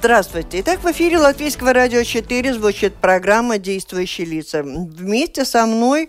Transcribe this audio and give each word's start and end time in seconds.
Здравствуйте. 0.00 0.60
Итак, 0.60 0.82
в 0.82 0.90
эфире 0.92 1.18
Латвийского 1.18 1.74
радио 1.74 2.02
4 2.02 2.54
звучит 2.54 2.94
программа 2.94 3.58
«Действующие 3.58 4.26
лица». 4.26 4.62
Вместе 4.62 5.44
со 5.44 5.66
мной 5.66 6.08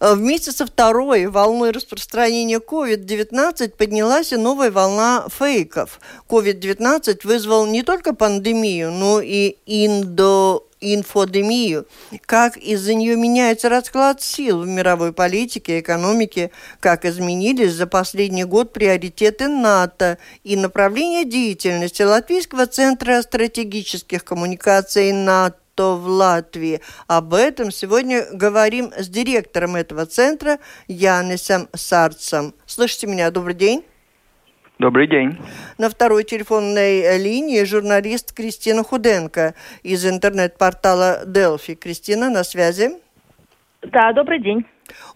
э, 0.00 0.14
Вместе 0.16 0.50
со 0.50 0.66
второй 0.66 1.26
волной 1.26 1.70
распространения 1.70 2.58
COVID-19 2.58 3.76
поднялась 3.76 4.32
и 4.32 4.36
новая 4.36 4.72
волна 4.72 5.26
фейков. 5.30 6.00
COVID-19 6.28 7.20
вызвал 7.22 7.66
не 7.66 7.84
только 7.84 8.16
пандемию, 8.16 8.90
но 8.90 9.20
и 9.20 9.58
индо 9.64 10.66
инфодемию, 10.92 11.86
как 12.26 12.56
из-за 12.56 12.94
нее 12.94 13.16
меняется 13.16 13.68
расклад 13.68 14.20
сил 14.20 14.60
в 14.60 14.66
мировой 14.66 15.12
политике, 15.12 15.80
экономике, 15.80 16.50
как 16.80 17.04
изменились 17.04 17.72
за 17.72 17.86
последний 17.86 18.44
год 18.44 18.72
приоритеты 18.72 19.48
НАТО 19.48 20.18
и 20.42 20.56
направление 20.56 21.24
деятельности 21.24 22.02
Латвийского 22.02 22.66
центра 22.66 23.22
стратегических 23.22 24.24
коммуникаций 24.24 25.12
НАТО 25.12 25.54
в 25.76 26.06
Латвии. 26.06 26.80
Об 27.06 27.34
этом 27.34 27.70
сегодня 27.70 28.26
говорим 28.32 28.92
с 28.96 29.08
директором 29.08 29.76
этого 29.76 30.06
центра 30.06 30.58
Янисом 30.86 31.68
Сарцем. 31.74 32.54
Слышите 32.66 33.06
меня? 33.06 33.30
Добрый 33.30 33.54
день. 33.54 33.84
Добрый 34.84 35.06
день. 35.06 35.38
На 35.78 35.88
второй 35.88 36.24
телефонной 36.24 37.16
линии 37.16 37.64
журналист 37.64 38.34
Кристина 38.34 38.82
Худенко 38.82 39.54
из 39.82 40.04
интернет-портала 40.04 41.24
Delphi. 41.24 41.74
Кристина, 41.74 42.28
на 42.28 42.44
связи? 42.44 42.90
Да, 43.80 44.12
добрый 44.12 44.42
день. 44.42 44.66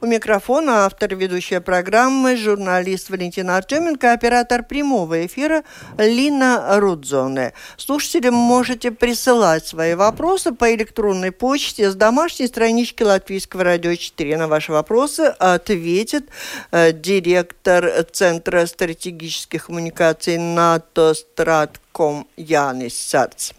У 0.01 0.07
микрофона 0.07 0.85
автор 0.85 1.17
ведущей 1.17 1.59
программы, 1.59 2.37
журналист 2.37 3.11
Валентина 3.11 3.57
Артеменко, 3.57 4.13
оператор 4.13 4.63
прямого 4.63 5.27
эфира 5.27 5.65
Лина 5.99 6.79
Рудзоне. 6.79 7.53
Слушатели 7.77 8.29
можете 8.29 8.93
присылать 8.93 9.67
свои 9.67 9.95
вопросы 9.95 10.53
по 10.53 10.73
электронной 10.73 11.33
почте 11.33 11.91
с 11.91 11.97
домашней 11.97 12.47
странички 12.47 13.03
Латвийского 13.03 13.65
радио 13.65 13.97
4. 13.97 14.37
На 14.37 14.47
ваши 14.47 14.71
вопросы 14.71 15.35
ответит 15.41 16.29
э, 16.71 16.93
директор 16.93 17.91
Центра 18.13 18.67
стратегических 18.67 19.67
коммуникаций 19.67 20.39
НАТО 20.39 21.15
Стратком 21.15 22.29
Янис 22.37 22.97
Сарц. 22.97 23.51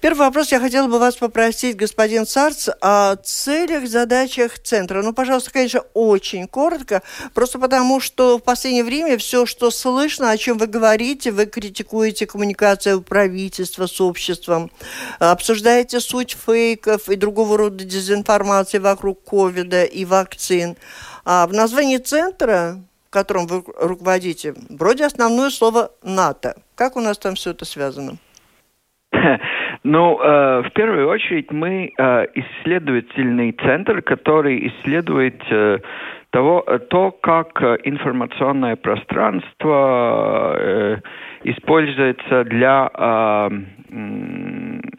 Первый 0.00 0.20
вопрос 0.20 0.50
я 0.50 0.60
хотела 0.60 0.86
бы 0.86 0.98
вас 0.98 1.16
попросить, 1.16 1.76
господин 1.76 2.24
Царц, 2.24 2.70
о 2.80 3.16
целях, 3.16 3.86
задачах 3.86 4.58
центра. 4.58 5.02
Ну, 5.02 5.12
пожалуйста, 5.12 5.52
конечно, 5.52 5.82
очень 5.92 6.48
коротко, 6.48 7.02
просто 7.34 7.58
потому 7.58 8.00
что 8.00 8.38
в 8.38 8.42
последнее 8.42 8.82
время 8.82 9.18
все, 9.18 9.44
что 9.44 9.70
слышно, 9.70 10.30
о 10.30 10.38
чем 10.38 10.56
вы 10.56 10.68
говорите, 10.68 11.32
вы 11.32 11.44
критикуете 11.44 12.26
коммуникацию 12.26 13.02
правительства 13.02 13.86
с 13.86 14.00
обществом, 14.00 14.70
обсуждаете 15.18 16.00
суть 16.00 16.34
фейков 16.46 17.10
и 17.10 17.16
другого 17.16 17.58
рода 17.58 17.84
дезинформации 17.84 18.78
вокруг 18.78 19.22
ковида 19.22 19.84
и 19.84 20.06
вакцин. 20.06 20.78
А 21.26 21.46
в 21.46 21.52
названии 21.52 21.98
центра 21.98 22.80
которым 23.10 23.48
вы 23.48 23.64
руководите, 23.76 24.54
вроде 24.68 25.04
основное 25.04 25.50
слово 25.50 25.90
НАТО. 26.04 26.54
Как 26.76 26.94
у 26.96 27.00
нас 27.00 27.18
там 27.18 27.34
все 27.34 27.50
это 27.50 27.64
связано? 27.64 28.18
Ну, 29.84 30.20
э, 30.20 30.62
в 30.62 30.72
первую 30.72 31.08
очередь 31.08 31.50
мы 31.50 31.92
э, 31.96 32.26
исследовательный 32.34 33.52
центр, 33.52 34.02
который 34.02 34.68
исследует 34.68 35.42
э, 35.50 35.78
того, 36.30 36.64
то, 36.90 37.10
как 37.10 37.60
информационное 37.84 38.76
пространство 38.76 40.54
э, 40.56 40.98
используется 41.44 42.44
для 42.44 42.90
э, 42.92 43.50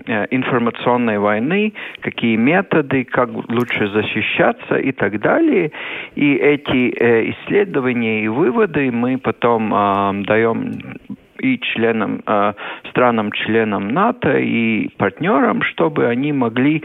э, 0.08 0.28
информационной 0.32 1.20
войны, 1.20 1.74
какие 2.02 2.36
методы, 2.36 3.06
как 3.06 3.30
лучше 3.30 3.88
защищаться 3.90 4.76
и 4.76 4.92
так 4.92 5.20
далее. 5.22 5.72
И 6.16 6.36
эти 6.36 6.94
э, 6.98 7.32
исследования 7.32 8.24
и 8.24 8.28
выводы 8.28 8.92
мы 8.92 9.18
потом 9.18 9.74
э, 9.74 10.24
даем 10.26 10.98
и 11.41 11.59
членам, 11.59 12.22
э, 12.25 12.53
странам-членам 12.90 13.90
НАТО 13.90 14.38
и 14.38 14.90
партнерам, 14.97 15.63
чтобы 15.63 16.07
они 16.07 16.31
могли 16.31 16.84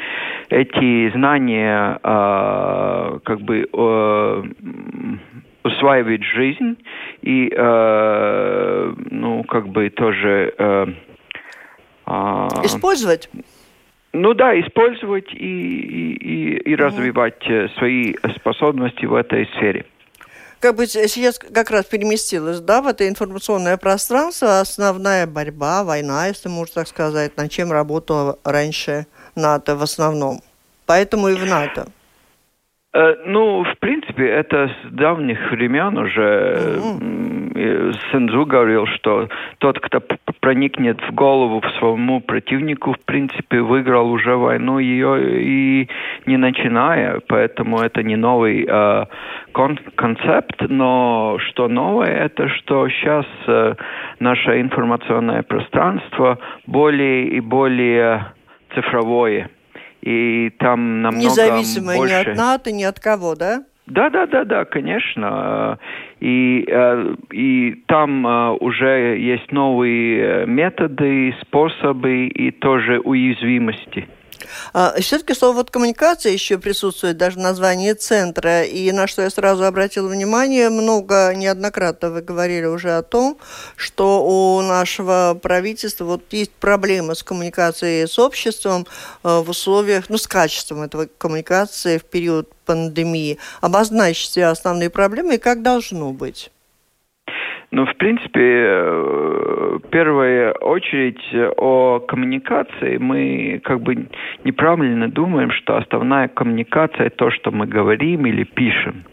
эти 0.49 1.11
знания 1.11 1.99
э, 2.03 3.19
как 3.22 3.41
бы 3.43 3.69
э, 3.71 4.43
усваивать 5.65 6.25
жизнь 6.25 6.78
и, 7.22 7.53
э, 7.55 8.94
ну, 9.11 9.44
как 9.44 9.69
бы 9.69 9.91
тоже... 9.91 10.55
Э, 10.59 10.87
э, 12.06 12.49
Использовать? 12.65 13.28
Ну 14.12 14.33
да, 14.33 14.59
использовать 14.59 15.31
и, 15.34 15.37
и, 15.37 16.15
и, 16.15 16.56
и 16.71 16.77
развивать 16.77 17.43
свои 17.77 18.15
способности 18.37 19.05
в 19.05 19.15
этой 19.15 19.47
сфере 19.56 19.84
как 20.61 20.77
бы 20.77 20.87
сейчас 20.87 21.39
как 21.39 21.71
раз 21.71 21.84
переместилась, 21.87 22.61
да, 22.61 22.83
в 22.83 22.87
это 22.87 23.09
информационное 23.09 23.77
пространство, 23.77 24.61
основная 24.61 25.27
борьба, 25.27 25.84
война, 25.84 26.27
если 26.27 26.49
можно 26.49 26.75
так 26.75 26.89
сказать, 26.89 27.37
над 27.37 27.50
чем 27.50 27.72
работала 27.72 28.39
раньше 28.44 29.06
НАТО 29.34 29.77
в 29.77 29.83
основном. 29.83 30.41
Поэтому 30.87 31.28
и 31.28 31.34
в 31.34 31.44
НАТО. 31.47 31.87
Э, 32.94 33.15
ну, 33.27 33.62
в 33.65 33.78
принципе, 33.78 34.27
это 34.27 34.69
с 34.69 34.93
давних 34.93 35.39
времен 35.50 35.99
уже 35.99 36.56
mm-hmm. 36.59 37.46
Сензу 38.11 38.47
говорил, 38.47 38.87
что 38.87 39.28
тот, 39.59 39.81
кто 39.81 40.03
проникнет 40.41 41.00
в 41.00 41.15
голову 41.15 41.62
своему 41.78 42.21
противнику, 42.21 42.93
в 42.93 43.00
принципе, 43.00 43.61
выиграл 43.61 44.11
уже 44.11 44.37
войну 44.37 44.78
ее 44.78 45.43
и 45.43 45.89
не 46.27 46.37
начиная, 46.37 47.21
поэтому 47.27 47.78
это 47.81 48.03
не 48.03 48.17
новый 48.17 48.67
э, 48.69 49.05
кон- 49.53 49.81
концепт, 49.94 50.62
но 50.69 51.39
что 51.49 51.69
новое, 51.69 52.11
это 52.11 52.49
что 52.49 52.89
сейчас 52.89 53.27
э, 53.47 53.75
наше 54.21 54.61
информационное 54.61 55.43
пространство 55.43 56.38
более 56.67 57.28
и 57.28 57.41
более 57.41 58.33
цифровое 58.75 59.50
и 60.06 60.50
там 60.61 61.03
намного 61.03 61.25
Независимое 61.25 61.97
больше... 61.97 62.15
ни 62.15 62.31
от 62.31 62.37
НАТО, 62.37 62.73
ни 62.73 62.84
от 62.84 63.00
кого, 63.00 63.34
да? 63.34 63.65
Да, 63.87 64.11
да, 64.11 64.27
да, 64.27 64.45
да, 64.45 64.65
конечно. 64.65 65.79
И, 66.21 66.65
э, 66.69 67.15
и 67.31 67.83
там 67.87 68.27
э, 68.27 68.51
уже 68.61 69.17
есть 69.19 69.53
новые 69.53 70.47
методы, 70.47 71.35
способы 71.43 72.27
и 72.27 72.51
тоже 72.51 72.99
уязвимости. 72.99 74.09
А, 74.73 74.95
Все-таки 75.01 75.34
слово 75.34 75.57
вот 75.57 75.71
коммуникация 75.71 76.33
еще 76.33 76.59
присутствует 76.59 77.17
даже 77.17 77.37
в 77.37 77.43
названии 77.43 77.93
центра, 77.93 78.62
и 78.65 78.93
на 78.93 79.07
что 79.07 79.23
я 79.23 79.31
сразу 79.31 79.65
обратила 79.65 80.09
внимание, 80.09 80.71
много, 80.71 81.33
неоднократно 81.34 82.11
вы 82.11 82.23
говорили 82.23 82.67
уже 82.67 82.97
о 82.97 83.03
том, 83.03 83.39
что 83.77 84.25
у 84.25 84.62
нашего 84.62 85.39
правительства 85.41 86.05
вот 86.05 86.23
есть 86.33 86.53
проблемы 86.53 87.15
с 87.15 87.23
коммуникацией 87.23 88.06
с 88.06 88.19
обществом 88.19 88.87
э, 89.25 89.41
в 89.41 89.51
условиях, 89.51 90.09
ну, 90.09 90.19
с 90.19 90.27
качеством 90.27 90.83
этого 90.83 91.09
коммуникации 91.19 91.99
в 91.99 92.05
период 92.05 92.53
пандемии. 92.65 93.38
Обозначьте 93.61 94.44
основные 94.47 94.91
проблемы 94.91 95.37
и 95.37 95.38
как 95.38 95.62
должно 95.62 96.12
быть. 96.12 96.50
Ну, 97.76 97.84
в 97.84 97.94
принципе, 97.96 98.40
э, 98.40 99.78
в 99.84 99.90
первую 99.90 100.55
очередь 100.62 101.20
о 101.58 102.00
коммуникации 102.00 102.96
мы 102.96 103.61
как 103.62 103.82
бы 103.82 104.06
неправильно 104.44 105.11
думаем, 105.11 105.50
что 105.50 105.76
основная 105.76 106.28
коммуникация 106.28 107.11
то, 107.11 107.31
что 107.31 107.50
мы 107.50 107.67
говорим 107.67 108.25
или 108.25 108.44
пишем. 108.44 109.05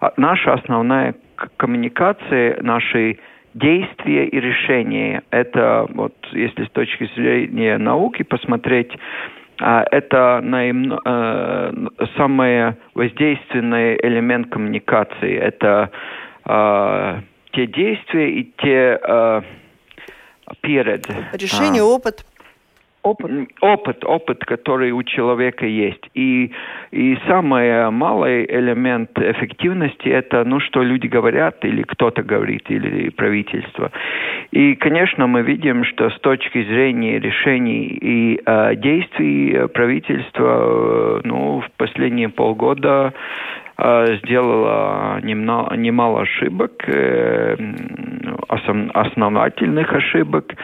А 0.00 0.12
наша 0.16 0.52
основная 0.52 1.16
коммуникация, 1.56 2.62
наши 2.62 3.18
действия 3.54 4.28
и 4.28 4.38
решения, 4.38 5.24
это 5.32 5.88
вот 5.92 6.14
если 6.30 6.64
с 6.64 6.70
точки 6.70 7.10
зрения 7.16 7.76
науки 7.76 8.22
посмотреть, 8.22 8.92
а, 9.60 9.84
это 9.90 10.40
наим, 10.44 10.92
э, 10.92 11.72
самый 12.16 12.76
воздейственный 12.94 13.98
элемент 14.00 14.48
коммуникации. 14.48 15.34
Это 15.36 15.90
э, 16.44 17.20
те 17.56 17.66
действия 17.66 18.30
и 18.30 18.52
те 18.58 19.00
э, 19.02 19.42
перед. 20.60 21.08
Решение, 21.32 21.82
а, 21.82 21.86
опыт. 21.86 22.26
опыт. 23.02 23.30
опыт, 23.60 24.04
опыт, 24.04 24.44
который 24.44 24.92
у 24.92 25.02
человека 25.02 25.64
есть. 25.64 26.04
И, 26.12 26.52
и 26.90 27.18
самый 27.26 27.90
малый 27.90 28.44
элемент 28.44 29.18
эффективности 29.18 30.08
это, 30.08 30.44
ну, 30.44 30.60
что 30.60 30.82
люди 30.82 31.06
говорят, 31.06 31.64
или 31.64 31.82
кто-то 31.82 32.22
говорит, 32.22 32.70
или 32.70 33.08
правительство. 33.08 33.90
И, 34.50 34.74
конечно, 34.74 35.26
мы 35.26 35.42
видим, 35.42 35.84
что 35.84 36.10
с 36.10 36.20
точки 36.20 36.62
зрения 36.62 37.18
решений 37.18 37.86
и 37.86 38.40
э, 38.44 38.76
действий 38.76 39.66
правительства, 39.68 41.20
э, 41.20 41.20
ну, 41.24 41.60
в 41.60 41.70
последние 41.78 42.28
полгода 42.28 43.14
сделала 43.78 45.20
немало, 45.22 45.74
немало 45.76 46.22
ошибок, 46.22 46.72
э, 46.88 47.56
основательных 48.48 49.92
ошибок. 49.92 50.54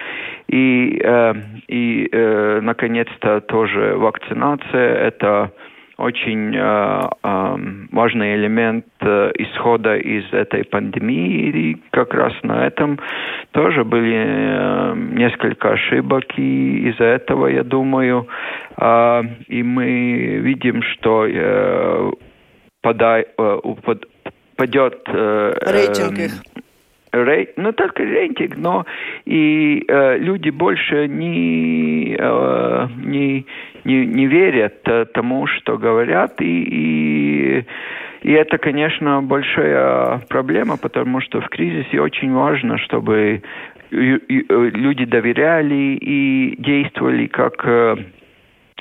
И, 0.49 1.01
э, 1.03 1.35
и 1.69 2.09
э, 2.11 2.61
наконец-то, 2.63 3.41
тоже 3.41 3.95
вакцинация– 3.97 4.95
это 5.09 5.53
очень 5.99 6.57
э, 6.57 7.01
э, 7.23 7.57
важный 7.93 8.35
элемент 8.35 8.87
э, 9.01 9.33
исхода 9.39 9.97
из 9.97 10.25
этой 10.33 10.65
пандемии. 10.65 11.51
И 11.51 11.77
как 11.91 12.15
раз 12.15 12.33
на 12.43 12.67
этом 12.67 12.99
тоже 13.53 13.85
были 13.85 14.25
э, 14.27 14.95
несколько 15.13 15.73
ошибок, 15.73 16.25
и 16.37 16.89
из-за 16.89 17.05
этого, 17.05 17.47
я 17.47 17.63
думаю, 17.63 18.27
э, 18.79 19.23
и 19.49 19.63
мы 19.63 20.41
видим, 20.43 20.83
что 20.83 21.27
э, 21.27 22.11
подай, 22.83 23.27
э, 23.39 23.59
под, 23.83 24.09
падет... 24.57 25.01
Э, 25.07 25.55
Рейтинг 25.63 26.19
их. 26.19 26.33
рей, 27.13 27.49
ну 27.57 27.73
только 27.73 28.03
рейтинг, 28.03 28.57
но 28.57 28.85
и 29.25 29.85
э, 29.89 30.19
люди 30.19 30.51
больше 30.51 31.09
не, 31.09 32.17
э, 32.19 32.89
не, 33.03 33.47
не, 33.85 34.07
не 34.07 34.27
верят 34.27 34.81
э, 34.85 35.07
тому, 35.15 35.47
что 35.47 35.79
говорят, 35.79 36.41
и, 36.41 36.63
и, 36.63 37.65
и 38.23 38.33
это, 38.33 38.59
конечно, 38.59 39.23
большая 39.23 40.19
проблема, 40.29 40.77
потому 40.77 41.21
что 41.21 41.41
в 41.41 41.49
кризисе 41.49 42.01
очень 42.01 42.33
важно, 42.33 42.79
чтобы 42.79 43.43
люди 43.91 45.05
доверяли 45.05 45.99
и 46.01 46.57
действовали 46.59 47.27
как 47.27 47.63
э, 47.65 47.97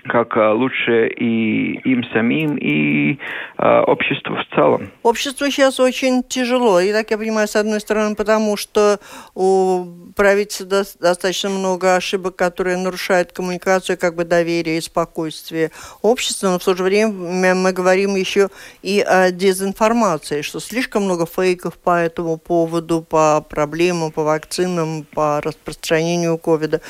как 0.04 0.36
э, 0.36 0.50
лучше 0.52 1.08
и 1.08 1.80
им 1.84 2.04
самим, 2.14 2.58
и 2.58 3.18
э, 3.58 3.80
обществу 3.82 4.36
в 4.36 4.56
целом. 4.56 4.90
Обществу 5.04 5.46
сейчас 5.48 5.80
очень 5.80 6.24
тяжело. 6.24 6.80
И 6.80 6.92
так 6.92 7.12
я 7.12 7.18
понимаю, 7.18 7.48
с 7.48 7.56
одной 7.56 7.80
стороны, 7.80 8.16
потому 8.16 8.58
что 8.58 9.00
у 9.36 9.86
правительства 10.16 10.66
достаточно 10.66 11.50
много 11.50 11.96
ошибок, 11.96 12.36
которые 12.36 12.78
нарушают 12.78 13.32
коммуникацию, 13.32 13.98
как 13.98 14.16
бы 14.16 14.26
доверие 14.26 14.78
и 14.78 14.82
спокойствие 14.82 15.72
общества, 16.02 16.50
но 16.50 16.60
в 16.60 16.64
то 16.64 16.76
же 16.76 16.84
время 16.84 17.12
мы 17.54 17.72
говорим 17.72 18.16
еще 18.16 18.50
и 18.82 19.02
о 19.02 19.32
дезинформации, 19.32 20.42
что 20.42 20.60
слишком 20.60 21.04
много 21.04 21.26
фейков 21.26 21.78
по 21.78 21.98
этому 21.98 22.38
поводу, 22.38 23.02
по 23.02 23.42
проблемам, 23.42 24.12
по 24.12 24.24
вакцинам, 24.24 25.06
по 25.14 25.42
распространению 25.42 26.38
ковида. 26.38 26.82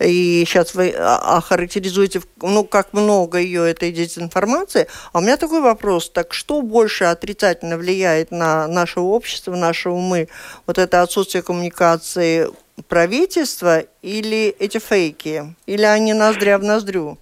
И 0.00 0.44
сейчас 0.46 0.74
вы 0.74 0.90
охарактеризуете, 0.90 2.20
ну, 2.42 2.57
ну, 2.58 2.64
как 2.64 2.92
много 2.92 3.38
ее 3.38 3.70
этой 3.70 3.92
дезинформации. 3.92 4.86
А 5.12 5.18
у 5.18 5.22
меня 5.22 5.36
такой 5.36 5.60
вопрос, 5.60 6.10
так 6.10 6.34
что 6.34 6.62
больше 6.62 7.04
отрицательно 7.04 7.76
влияет 7.76 8.32
на 8.32 8.66
наше 8.66 9.00
общество, 9.00 9.54
наши 9.54 9.88
умы? 9.90 10.26
Вот 10.66 10.78
это 10.78 11.02
отсутствие 11.02 11.42
коммуникации 11.42 12.48
правительства 12.88 13.84
или 14.02 14.48
эти 14.58 14.78
фейки? 14.78 15.54
Или 15.66 15.84
они 15.84 16.14
ноздря 16.14 16.58
в 16.58 16.64
ноздрю? 16.64 17.18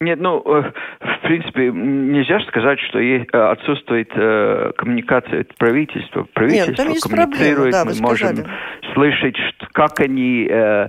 Нет, 0.00 0.20
ну, 0.20 0.42
э, 0.44 0.72
в 1.00 1.20
принципе, 1.22 1.70
нельзя 1.70 2.40
сказать, 2.48 2.78
что 2.88 2.98
э, 2.98 3.24
отсутствует 3.32 4.10
э, 4.14 4.72
коммуникация 4.76 5.46
правительства. 5.58 6.26
Правительство 6.34 6.70
Нет, 6.70 6.76
там 6.76 6.88
есть 6.90 7.02
коммуницирует, 7.02 7.72
проблема, 7.72 7.72
да, 7.72 7.84
мы 7.84 7.94
можем 8.00 8.36
слышать, 8.94 9.36
как 9.72 10.00
они 10.00 10.46
э, 10.50 10.88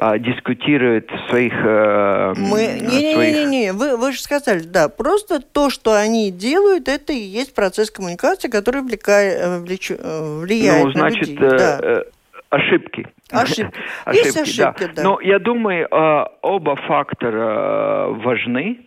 э, 0.00 0.18
дискутируют 0.18 1.10
своих... 1.28 1.52
Э, 1.54 2.34
мы... 2.36 2.78
Не-не-не, 2.80 3.72
вы, 3.72 3.96
вы 3.96 4.12
же 4.12 4.20
сказали, 4.20 4.60
да, 4.60 4.88
просто 4.88 5.40
то, 5.40 5.70
что 5.70 5.98
они 5.98 6.30
делают, 6.30 6.88
это 6.88 7.12
и 7.12 7.18
есть 7.18 7.54
процесс 7.54 7.90
коммуникации, 7.90 8.48
который 8.48 8.82
влекает, 8.82 9.60
влеч... 9.62 9.90
влияет 9.90 10.84
ну, 10.84 10.92
значит, 10.92 11.40
на 11.40 11.44
людей. 11.44 11.58
Э, 11.58 11.58
да. 11.58 12.02
Ошибки. 12.50 13.06
Ошибки. 13.32 13.78
ошибки, 14.04 14.24
Есть 14.24 14.40
ошибки, 14.40 14.84
да. 14.84 14.92
да. 14.94 15.02
Но 15.02 15.20
я 15.20 15.38
думаю, 15.38 15.88
э, 15.90 16.24
оба 16.42 16.76
фактора 16.76 17.38
э, 17.38 18.12
важны. 18.24 18.80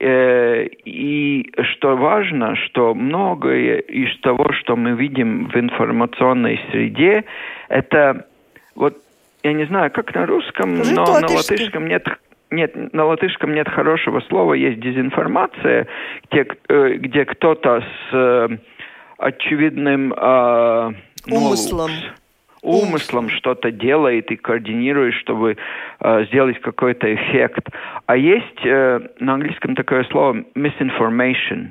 Э, 0.00 0.66
и 0.84 1.50
что 1.72 1.96
важно, 1.96 2.56
что 2.56 2.94
многое 2.94 3.78
из 3.78 4.18
того, 4.20 4.52
что 4.52 4.76
мы 4.76 4.92
видим 4.92 5.48
в 5.48 5.56
информационной 5.56 6.60
среде, 6.70 7.24
это 7.68 8.26
вот 8.74 8.96
я 9.42 9.52
не 9.52 9.66
знаю, 9.66 9.90
как 9.90 10.14
на 10.14 10.26
русском, 10.26 10.76
Скажи 10.76 10.94
но 10.94 11.04
на 11.04 11.28
латышском 11.28 11.86
нет 11.86 12.06
нет, 12.50 12.94
на 12.94 13.04
латышском 13.04 13.52
нет 13.52 13.68
хорошего 13.68 14.20
слова, 14.20 14.54
есть 14.54 14.80
дезинформация, 14.80 15.86
где, 16.30 16.46
где 16.96 17.26
кто-то 17.26 17.84
с 18.10 18.60
очевидным 19.18 20.14
э, 20.14 20.92
ну, 21.26 21.36
умыслом 21.36 21.90
умыслом 22.62 23.28
что-то 23.30 23.70
делает 23.70 24.30
и 24.30 24.36
координирует, 24.36 25.14
чтобы 25.14 25.56
э, 26.00 26.24
сделать 26.26 26.60
какой-то 26.60 27.12
эффект. 27.14 27.68
А 28.06 28.16
есть 28.16 28.64
э, 28.64 29.00
на 29.20 29.34
английском 29.34 29.74
такое 29.74 30.04
слово 30.04 30.44
misinformation. 30.54 31.68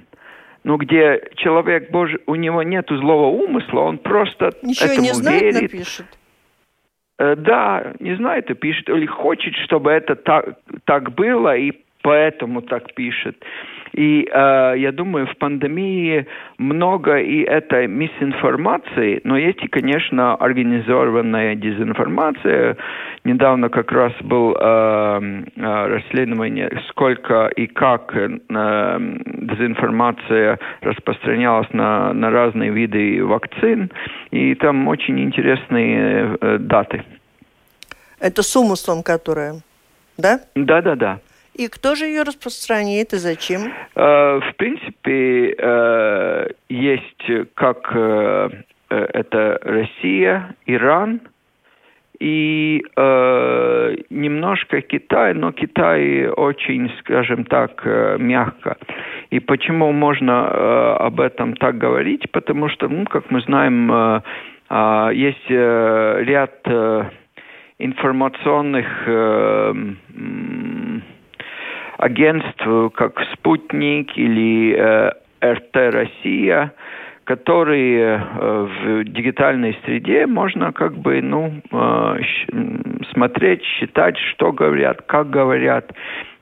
Ну, 0.64 0.78
где 0.78 1.30
человек, 1.36 1.92
боже, 1.92 2.20
у 2.26 2.36
него 2.36 2.64
нет 2.64 2.88
злого 2.90 3.28
умысла, 3.28 3.82
он 3.82 3.98
просто 3.98 4.52
Ничего 4.62 4.92
этому 4.92 5.08
не 5.08 5.14
знает, 5.14 5.42
верит. 5.42 5.62
напишет. 5.74 6.06
Э, 7.20 7.36
да, 7.36 7.94
не 8.00 8.16
знает 8.16 8.50
и 8.50 8.54
пишет, 8.54 8.90
или 8.90 9.06
хочет, 9.06 9.56
чтобы 9.56 9.92
это 9.92 10.16
так, 10.16 10.58
так 10.86 11.14
было, 11.16 11.56
и 11.56 11.72
поэтому 12.08 12.62
так 12.62 12.94
пишет. 12.94 13.36
И 13.94 14.28
э, 14.32 14.74
я 14.78 14.92
думаю, 14.92 15.28
в 15.28 15.36
пандемии 15.38 16.26
много 16.58 17.18
и 17.18 17.42
этой 17.42 17.88
мисинформации, 17.88 19.22
но 19.24 19.38
есть 19.38 19.64
и, 19.64 19.68
конечно, 19.68 20.36
организованная 20.36 21.56
дезинформация. 21.56 22.78
Недавно 23.24 23.70
как 23.70 23.92
раз 23.92 24.14
был 24.22 24.56
э, 24.56 25.20
э, 25.56 25.88
расследование, 25.88 26.70
сколько 26.90 27.48
и 27.48 27.68
как 27.68 28.16
э, 28.16 28.30
дезинформация 29.50 30.60
распространялась 30.82 31.74
на, 31.74 32.14
на 32.14 32.30
разные 32.30 32.72
виды 32.72 33.26
вакцин, 33.26 33.92
и 34.32 34.56
там 34.56 34.88
очень 34.88 35.20
интересные 35.20 36.38
э, 36.40 36.58
даты. 36.60 37.04
Это 38.20 38.42
с 38.42 38.56
умыслом, 38.56 39.04
которая, 39.04 39.62
да? 40.18 40.42
Да, 40.56 40.82
да, 40.82 40.96
да. 40.96 41.20
И 41.58 41.68
кто 41.70 41.96
же 41.96 42.06
ее 42.06 42.22
распространяет 42.22 43.14
и 43.14 43.18
зачем? 43.18 43.74
Э, 43.96 44.40
в 44.40 44.56
принципе, 44.58 45.56
э, 45.58 46.48
есть 46.70 47.32
как 47.56 47.90
э, 47.94 48.50
это 48.90 49.60
Россия, 49.64 50.56
Иран 50.68 51.22
и 52.20 52.82
немножко 54.10 54.82
Китай, 54.82 55.36
но 55.36 55.52
Китай 55.52 56.28
очень, 56.28 56.92
скажем 57.00 57.46
так, 57.46 57.86
мягко. 58.18 58.78
И 59.30 59.40
почему 59.40 59.92
можно 59.92 60.96
об 60.96 61.20
этом 61.20 61.56
так 61.56 61.78
говорить? 61.78 62.32
Потому 62.32 62.70
что, 62.70 62.88
ну, 62.88 63.06
как 63.06 63.30
мы 63.30 63.42
знаем, 63.42 64.24
есть 65.14 65.48
ряд 65.48 66.68
информационных 67.80 68.86
агентств, 71.98 72.94
как 72.94 73.20
«Спутник» 73.34 74.18
или 74.18 74.76
э, 74.78 75.12
РТ 75.44 75.76
«Россия», 75.76 76.74
которые 77.28 78.24
э, 78.24 78.68
в 78.68 79.04
дигитальной 79.04 79.78
среде 79.84 80.26
можно 80.28 80.72
как 80.72 80.94
бы 80.98 81.22
ну 81.22 81.62
э, 81.72 82.20
смотреть, 83.12 83.64
считать, 83.64 84.18
что 84.18 84.54
говорят, 84.54 85.02
как 85.02 85.30
говорят. 85.30 85.92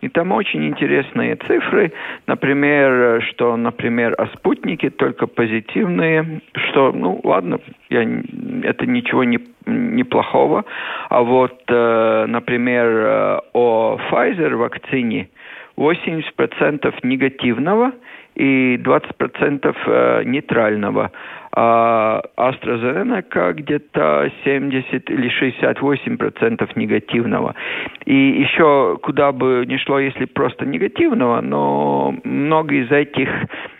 И 0.01 0.09
там 0.09 0.31
очень 0.31 0.67
интересные 0.67 1.37
цифры, 1.37 1.91
например, 2.27 3.23
что, 3.23 3.57
например, 3.57 4.13
о 4.19 4.27
спутнике 4.27 4.91
только 4.91 5.25
позитивные, 5.25 6.41
что, 6.53 6.91
ну, 6.91 7.19
ладно, 7.23 7.59
я, 7.89 8.03
это 8.03 8.85
ничего 8.85 9.23
не, 9.23 9.39
неплохого. 9.65 10.65
А 11.09 11.23
вот, 11.23 11.63
например, 11.67 13.41
о 13.53 13.97
Pfizer 14.11 14.55
вакцине 14.55 15.29
80% 15.77 16.93
негативного 17.01 17.93
и 18.35 18.77
20% 18.77 19.75
э, 19.85 20.23
нейтрального. 20.25 21.11
А 21.57 22.21
AstraZeneca 22.35 23.53
где-то 23.53 24.29
70 24.43 25.09
или 25.09 25.29
68 25.29 26.17
процентов 26.17 26.75
негативного. 26.75 27.55
И 28.03 28.13
еще 28.13 28.97
куда 29.01 29.31
бы 29.31 29.63
ни 29.65 29.77
шло, 29.77 29.99
если 29.99 30.25
просто 30.25 30.65
негативного, 30.65 31.39
но 31.39 32.13
много 32.25 32.75
из 32.75 32.91
этих 32.91 33.29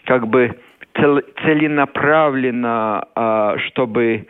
как 0.05 0.27
бы 0.27 0.55
целенаправленно, 1.43 3.05
а, 3.13 3.57
чтобы 3.57 4.27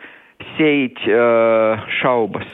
сеять 0.58 0.98
э, 1.06 1.76
шаубас. 2.00 2.46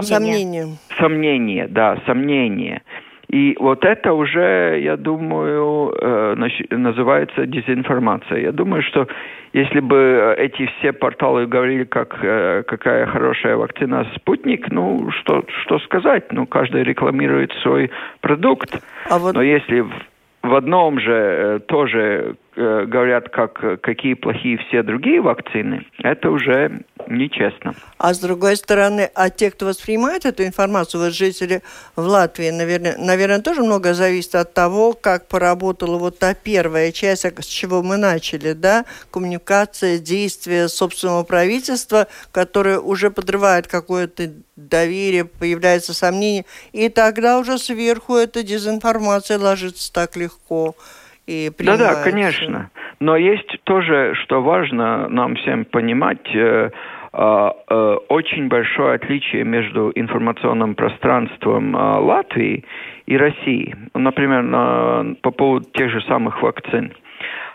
Сомнения. 0.00 0.78
Сомнения, 0.98 1.66
да, 1.68 1.98
сомнения. 2.06 2.82
И 3.30 3.56
вот 3.60 3.84
это 3.84 4.14
уже, 4.14 4.80
я 4.82 4.96
думаю, 4.96 5.92
э, 6.00 6.34
называется 6.70 7.46
дезинформация. 7.46 8.40
Я 8.40 8.52
думаю, 8.52 8.82
что 8.82 9.06
если 9.52 9.80
бы 9.80 10.34
эти 10.38 10.66
все 10.78 10.92
порталы 10.92 11.46
говорили, 11.46 11.84
как, 11.84 12.18
э, 12.22 12.62
какая 12.66 13.06
хорошая 13.06 13.56
вакцина 13.56 14.06
«Спутник», 14.16 14.70
ну, 14.70 15.10
что, 15.10 15.44
что 15.62 15.78
сказать? 15.80 16.32
Ну, 16.32 16.46
каждый 16.46 16.84
рекламирует 16.84 17.52
свой 17.62 17.90
продукт. 18.22 18.82
А 19.10 19.18
вот... 19.18 19.34
Но 19.34 19.42
если 19.42 19.84
в 20.42 20.54
одном 20.54 20.98
же 20.98 21.12
э, 21.12 21.58
тоже 21.66 22.36
говорят, 22.58 23.28
как, 23.28 23.80
какие 23.80 24.14
плохие 24.14 24.58
все 24.58 24.82
другие 24.82 25.20
вакцины, 25.20 25.86
это 25.98 26.30
уже 26.30 26.82
нечестно. 27.06 27.74
А 27.98 28.12
с 28.12 28.18
другой 28.18 28.56
стороны, 28.56 29.10
а 29.14 29.30
те, 29.30 29.50
кто 29.50 29.66
воспринимает 29.66 30.26
эту 30.26 30.44
информацию, 30.44 31.02
вот 31.02 31.12
жители 31.12 31.62
в 31.94 32.02
Латвии, 32.02 32.50
наверное, 32.50 32.96
наверное, 32.98 33.40
тоже 33.40 33.62
много 33.62 33.94
зависит 33.94 34.34
от 34.34 34.54
того, 34.54 34.92
как 34.92 35.28
поработала 35.28 35.98
вот 35.98 36.18
та 36.18 36.34
первая 36.34 36.90
часть, 36.92 37.24
с 37.24 37.46
чего 37.46 37.82
мы 37.82 37.96
начали, 37.96 38.52
да, 38.52 38.84
коммуникация, 39.10 39.98
действия 39.98 40.68
собственного 40.68 41.22
правительства, 41.22 42.08
которое 42.32 42.80
уже 42.80 43.10
подрывает 43.10 43.68
какое-то 43.68 44.32
доверие, 44.56 45.24
появляется 45.24 45.94
сомнение, 45.94 46.44
и 46.72 46.88
тогда 46.88 47.38
уже 47.38 47.58
сверху 47.58 48.16
эта 48.16 48.42
дезинформация 48.42 49.38
ложится 49.38 49.92
так 49.92 50.16
легко. 50.16 50.74
И 51.28 51.50
Да-да, 51.58 52.02
конечно. 52.02 52.70
Но 53.00 53.14
есть 53.16 53.62
тоже, 53.64 54.14
что 54.14 54.42
важно 54.42 55.08
нам 55.08 55.36
всем 55.36 55.66
понимать, 55.66 56.26
э, 56.34 56.70
э, 57.12 57.50
э, 57.68 57.96
очень 58.08 58.48
большое 58.48 58.94
отличие 58.94 59.44
между 59.44 59.92
информационным 59.94 60.74
пространством 60.74 61.76
э, 61.76 61.98
Латвии 61.98 62.64
и 63.04 63.16
России. 63.18 63.76
Например, 63.92 64.42
на, 64.42 65.14
по 65.20 65.30
поводу 65.30 65.68
тех 65.74 65.90
же 65.90 66.00
самых 66.08 66.42
вакцин. 66.42 66.94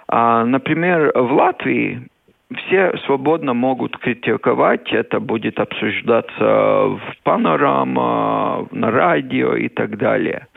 А, 0.08 0.46
например, 0.46 1.12
в 1.15 1.34
Латвии 1.34 2.08
все 2.56 2.96
свободно 3.08 3.56
могут 3.56 3.98
критиковать, 3.98 4.94
это 4.94 5.20
будет 5.20 5.60
обсуждаться 5.60 6.44
в 6.44 7.01
панорама, 7.24 8.68
на 8.70 8.92
радио 8.92 9.56
и 9.56 9.70
так 9.70 9.98
далее. 9.98 10.48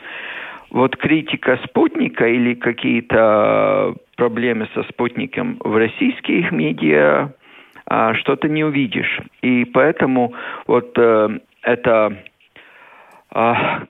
Вот 0.70 0.96
критика 0.96 1.58
спутника 1.64 2.26
или 2.26 2.54
какие-то 2.54 3.94
проблемы 4.16 4.68
со 4.74 4.82
спутником 4.84 5.58
в 5.60 5.76
российских 5.76 6.50
медиа 6.50 7.30
а, 7.86 8.14
что-то 8.14 8.48
не 8.48 8.64
увидишь. 8.64 9.20
И 9.42 9.64
поэтому 9.64 10.34
вот 10.66 10.92
э, 10.98 11.38
это 11.62 12.16
а, 13.30 13.82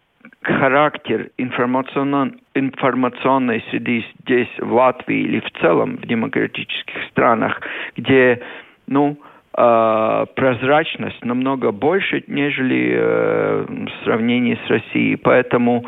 характер 0.43 1.31
информационно, 1.39 2.33
информационной 2.55 3.65
среды 3.71 4.05
здесь, 4.23 4.49
в 4.59 4.73
Латвии 4.73 5.21
или 5.21 5.41
в 5.41 5.51
целом 5.61 5.97
в 5.97 6.07
демократических 6.07 6.95
странах, 7.11 7.61
где, 7.97 8.43
ну, 8.87 9.19
э, 9.57 10.27
прозрачность 10.35 11.25
намного 11.25 11.73
больше, 11.73 12.23
нежели 12.27 12.93
э, 12.97 13.67
в 13.69 14.05
сравнении 14.05 14.59
с 14.67 14.71
Россией. 14.71 15.17
Поэтому, 15.17 15.85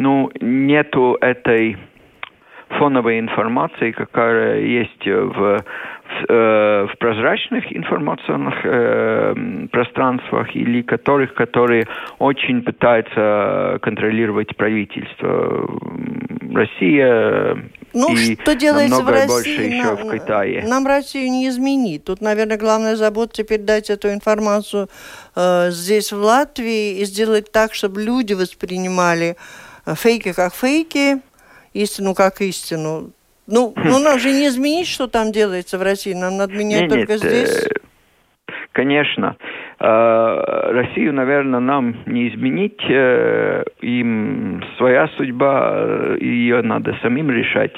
ну, 0.00 0.30
нету 0.40 1.16
этой 1.20 1.76
фоновой 2.78 3.18
информации, 3.18 3.92
какая 3.92 4.60
есть 4.60 5.06
в 5.06 5.64
Э, 6.28 6.86
в 6.92 6.98
прозрачных 6.98 7.64
информационных 7.74 8.54
э, 8.64 9.34
пространствах 9.70 10.54
или 10.56 10.82
которых, 10.82 11.34
которые 11.34 11.86
очень 12.18 12.62
пытаются 12.62 13.78
контролировать 13.80 14.54
правительство. 14.56 15.68
Россия 16.52 17.56
ну, 17.94 18.12
и 18.12 18.34
что 18.34 18.54
делается 18.56 19.02
в 19.02 19.08
России, 19.08 19.76
еще 19.76 19.84
нам, 19.84 19.96
в 19.96 20.12
Китае. 20.12 20.64
Нам 20.66 20.86
Россию 20.86 21.30
не 21.30 21.48
изменить. 21.48 22.04
Тут, 22.04 22.20
наверное, 22.20 22.58
главная 22.58 22.96
забота 22.96 23.32
теперь 23.34 23.60
дать 23.60 23.88
эту 23.88 24.12
информацию 24.12 24.88
э, 25.36 25.70
здесь, 25.70 26.12
в 26.12 26.18
Латвии, 26.18 26.98
и 27.00 27.04
сделать 27.04 27.52
так, 27.52 27.72
чтобы 27.72 28.02
люди 28.02 28.34
воспринимали 28.34 29.36
э, 29.36 29.69
фейки 29.86 30.32
как 30.32 30.54
фейки, 30.54 31.20
истину 31.72 32.14
как 32.14 32.40
истину. 32.40 33.12
Ну, 33.50 33.74
ну 33.76 33.98
нам 33.98 34.18
же 34.18 34.30
не 34.30 34.46
изменить, 34.46 34.86
что 34.86 35.08
там 35.08 35.32
делается 35.32 35.76
в 35.76 35.82
России. 35.82 36.14
Нам 36.14 36.36
надо 36.36 36.54
менять 36.54 36.82
нет, 36.82 36.90
только 36.90 37.12
нет, 37.14 37.20
здесь. 37.20 37.66
Э, 37.66 37.70
конечно. 38.72 39.36
Э, 39.80 40.70
Россию, 40.72 41.14
наверное, 41.14 41.58
нам 41.58 41.96
не 42.06 42.28
изменить. 42.28 42.80
Э, 42.88 43.64
им 43.80 44.62
своя 44.76 45.08
судьба, 45.16 46.16
ее 46.20 46.62
надо 46.62 46.96
самим 47.02 47.30
решать. 47.30 47.74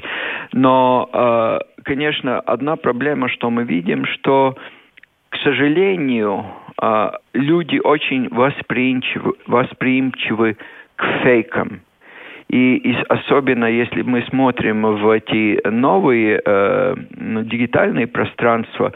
Но, 0.52 1.58
конечно, 1.84 2.40
одна 2.40 2.76
проблема, 2.76 3.30
что 3.30 3.48
мы 3.48 3.64
видим, 3.64 4.04
что, 4.04 4.56
к 5.30 5.36
сожалению, 5.38 6.44
люди 7.32 7.80
очень 7.82 8.28
восприимчивы, 8.28 9.32
восприимчивы 9.46 10.58
к 10.96 11.04
фейкам. 11.22 11.80
И, 12.52 12.76
и 12.76 12.94
особенно 13.08 13.64
если 13.64 14.02
мы 14.02 14.22
смотрим 14.28 14.82
в 14.82 15.08
эти 15.08 15.66
новые 15.66 16.40
э, 16.44 16.94
ну, 17.16 17.42
дигитальные 17.44 18.06
пространства, 18.06 18.92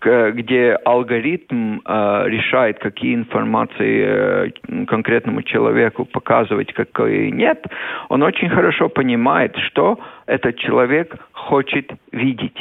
где 0.00 0.78
алгоритм 0.84 1.80
э, 1.84 2.24
решает, 2.28 2.78
какие 2.78 3.14
информации 3.14 4.04
э, 4.06 4.84
конкретному 4.86 5.42
человеку 5.42 6.06
показывать, 6.06 6.72
какой 6.72 7.30
нет, 7.30 7.66
он 8.08 8.22
очень 8.22 8.48
хорошо 8.48 8.88
понимает, 8.88 9.54
что 9.66 9.98
этот 10.26 10.56
человек 10.56 11.14
хочет 11.32 11.92
видеть. 12.10 12.58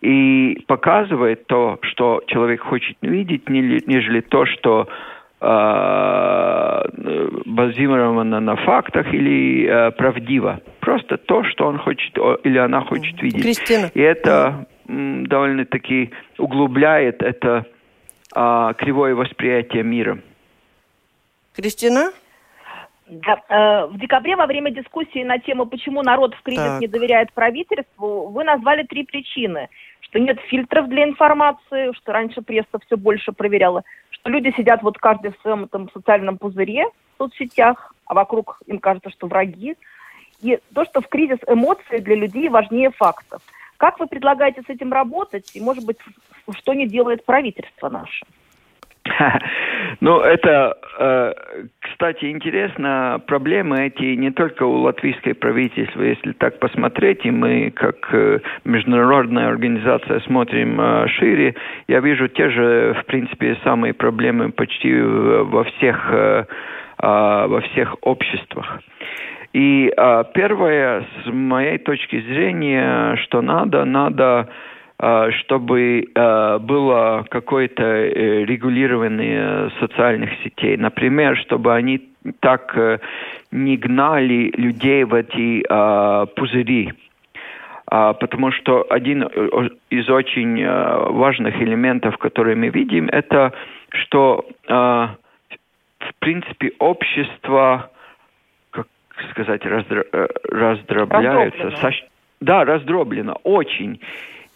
И 0.00 0.64
показывает 0.66 1.46
то, 1.48 1.78
что 1.82 2.22
человек 2.28 2.62
хочет 2.62 2.96
видеть, 3.02 3.48
нежели 3.48 4.20
то, 4.20 4.46
что 4.46 4.88
базировано 7.44 8.40
на 8.40 8.56
фактах 8.56 9.12
или 9.12 9.66
э, 9.66 9.90
правдиво. 9.92 10.60
Просто 10.80 11.18
то, 11.18 11.44
что 11.44 11.66
он 11.66 11.78
хочет 11.78 12.16
или 12.44 12.58
она 12.58 12.80
хочет 12.82 13.20
видеть. 13.20 13.42
Кристина. 13.42 13.90
И 13.92 14.00
это 14.00 14.66
м, 14.88 15.26
довольно-таки 15.26 16.10
углубляет 16.38 17.22
это 17.22 17.66
а, 18.34 18.72
кривое 18.74 19.14
восприятие 19.14 19.82
мира. 19.82 20.18
Кристина? 21.54 22.12
Да, 23.06 23.40
э, 23.48 23.86
в 23.86 23.98
декабре 23.98 24.36
во 24.36 24.46
время 24.46 24.70
дискуссии 24.72 25.22
на 25.22 25.38
тему, 25.38 25.66
почему 25.66 26.02
народ 26.02 26.34
в 26.34 26.42
кризис 26.42 26.64
так. 26.64 26.80
не 26.80 26.88
доверяет 26.88 27.32
правительству, 27.32 28.28
вы 28.28 28.42
назвали 28.42 28.82
три 28.82 29.04
причины. 29.04 29.68
Что 30.00 30.18
нет 30.18 30.40
фильтров 30.48 30.88
для 30.88 31.04
информации, 31.04 31.92
что 31.96 32.12
раньше 32.12 32.42
пресса 32.42 32.78
все 32.84 32.96
больше 32.96 33.32
проверяла 33.32 33.84
люди 34.28 34.52
сидят 34.56 34.82
вот 34.82 34.98
каждый 34.98 35.32
в 35.32 35.40
своем 35.40 35.64
этом 35.64 35.90
социальном 35.90 36.38
пузыре 36.38 36.86
в 36.86 37.18
соцсетях, 37.18 37.94
а 38.06 38.14
вокруг 38.14 38.60
им 38.66 38.78
кажется, 38.78 39.10
что 39.10 39.26
враги. 39.26 39.76
И 40.40 40.58
то, 40.74 40.84
что 40.84 41.00
в 41.00 41.08
кризис 41.08 41.38
эмоции 41.46 41.98
для 41.98 42.14
людей 42.14 42.48
важнее 42.48 42.90
фактов. 42.90 43.42
Как 43.76 43.98
вы 43.98 44.06
предлагаете 44.06 44.62
с 44.62 44.68
этим 44.68 44.92
работать? 44.92 45.50
И, 45.54 45.60
может 45.60 45.84
быть, 45.84 45.98
что 46.52 46.74
не 46.74 46.86
делает 46.86 47.24
правительство 47.24 47.88
наше? 47.88 48.24
Ну, 50.00 50.20
это, 50.20 50.76
э, 50.98 51.32
кстати, 51.80 52.26
интересно, 52.26 53.20
проблемы 53.26 53.86
эти 53.86 54.14
не 54.14 54.30
только 54.30 54.64
у 54.64 54.80
латвийской 54.80 55.34
правительства, 55.34 56.02
если 56.02 56.32
так 56.32 56.58
посмотреть, 56.58 57.24
и 57.24 57.30
мы 57.30 57.70
как 57.70 57.96
э, 58.12 58.40
международная 58.64 59.48
организация 59.48 60.20
смотрим 60.20 60.80
э, 60.80 61.08
шире, 61.08 61.54
я 61.88 62.00
вижу 62.00 62.28
те 62.28 62.50
же, 62.50 62.94
в 63.00 63.06
принципе, 63.06 63.56
самые 63.64 63.94
проблемы 63.94 64.52
почти 64.52 64.92
во 65.00 65.64
всех, 65.64 66.46
во 66.98 67.60
всех 67.70 67.96
обществах. 68.02 68.80
И 69.52 69.90
первое, 70.34 71.06
с 71.24 71.32
моей 71.32 71.78
точки 71.78 72.20
зрения, 72.20 73.16
что 73.16 73.40
надо, 73.40 73.84
надо 73.84 74.24
а, 74.24 74.48
чтобы 74.98 76.08
а, 76.14 76.58
было 76.58 77.26
какое-то 77.28 77.82
э, 77.84 78.44
регулирование 78.46 79.70
социальных 79.78 80.30
сетей. 80.42 80.78
Например, 80.78 81.36
чтобы 81.36 81.74
они 81.74 82.08
так 82.40 82.76
э, 82.76 82.98
не 83.50 83.76
гнали 83.76 84.52
людей 84.56 85.04
в 85.04 85.12
эти 85.14 85.62
э, 85.68 86.26
пузыри. 86.34 86.94
А, 87.88 88.14
потому 88.14 88.50
что 88.52 88.86
один 88.90 89.22
из 89.90 90.08
очень 90.08 90.60
э, 90.60 91.10
важных 91.10 91.60
элементов, 91.60 92.18
которые 92.18 92.56
мы 92.56 92.68
видим, 92.68 93.08
это 93.08 93.52
что 93.90 94.44
э, 94.68 94.72
в 94.72 96.14
принципе 96.18 96.72
общество, 96.78 97.90
как 98.70 98.86
сказать, 99.30 99.64
раздро, 99.64 100.04
э, 100.12 100.26
раздробляется. 100.50 101.70
Со, 101.76 101.90
да, 102.40 102.64
раздроблено 102.64 103.38
очень. 103.44 104.00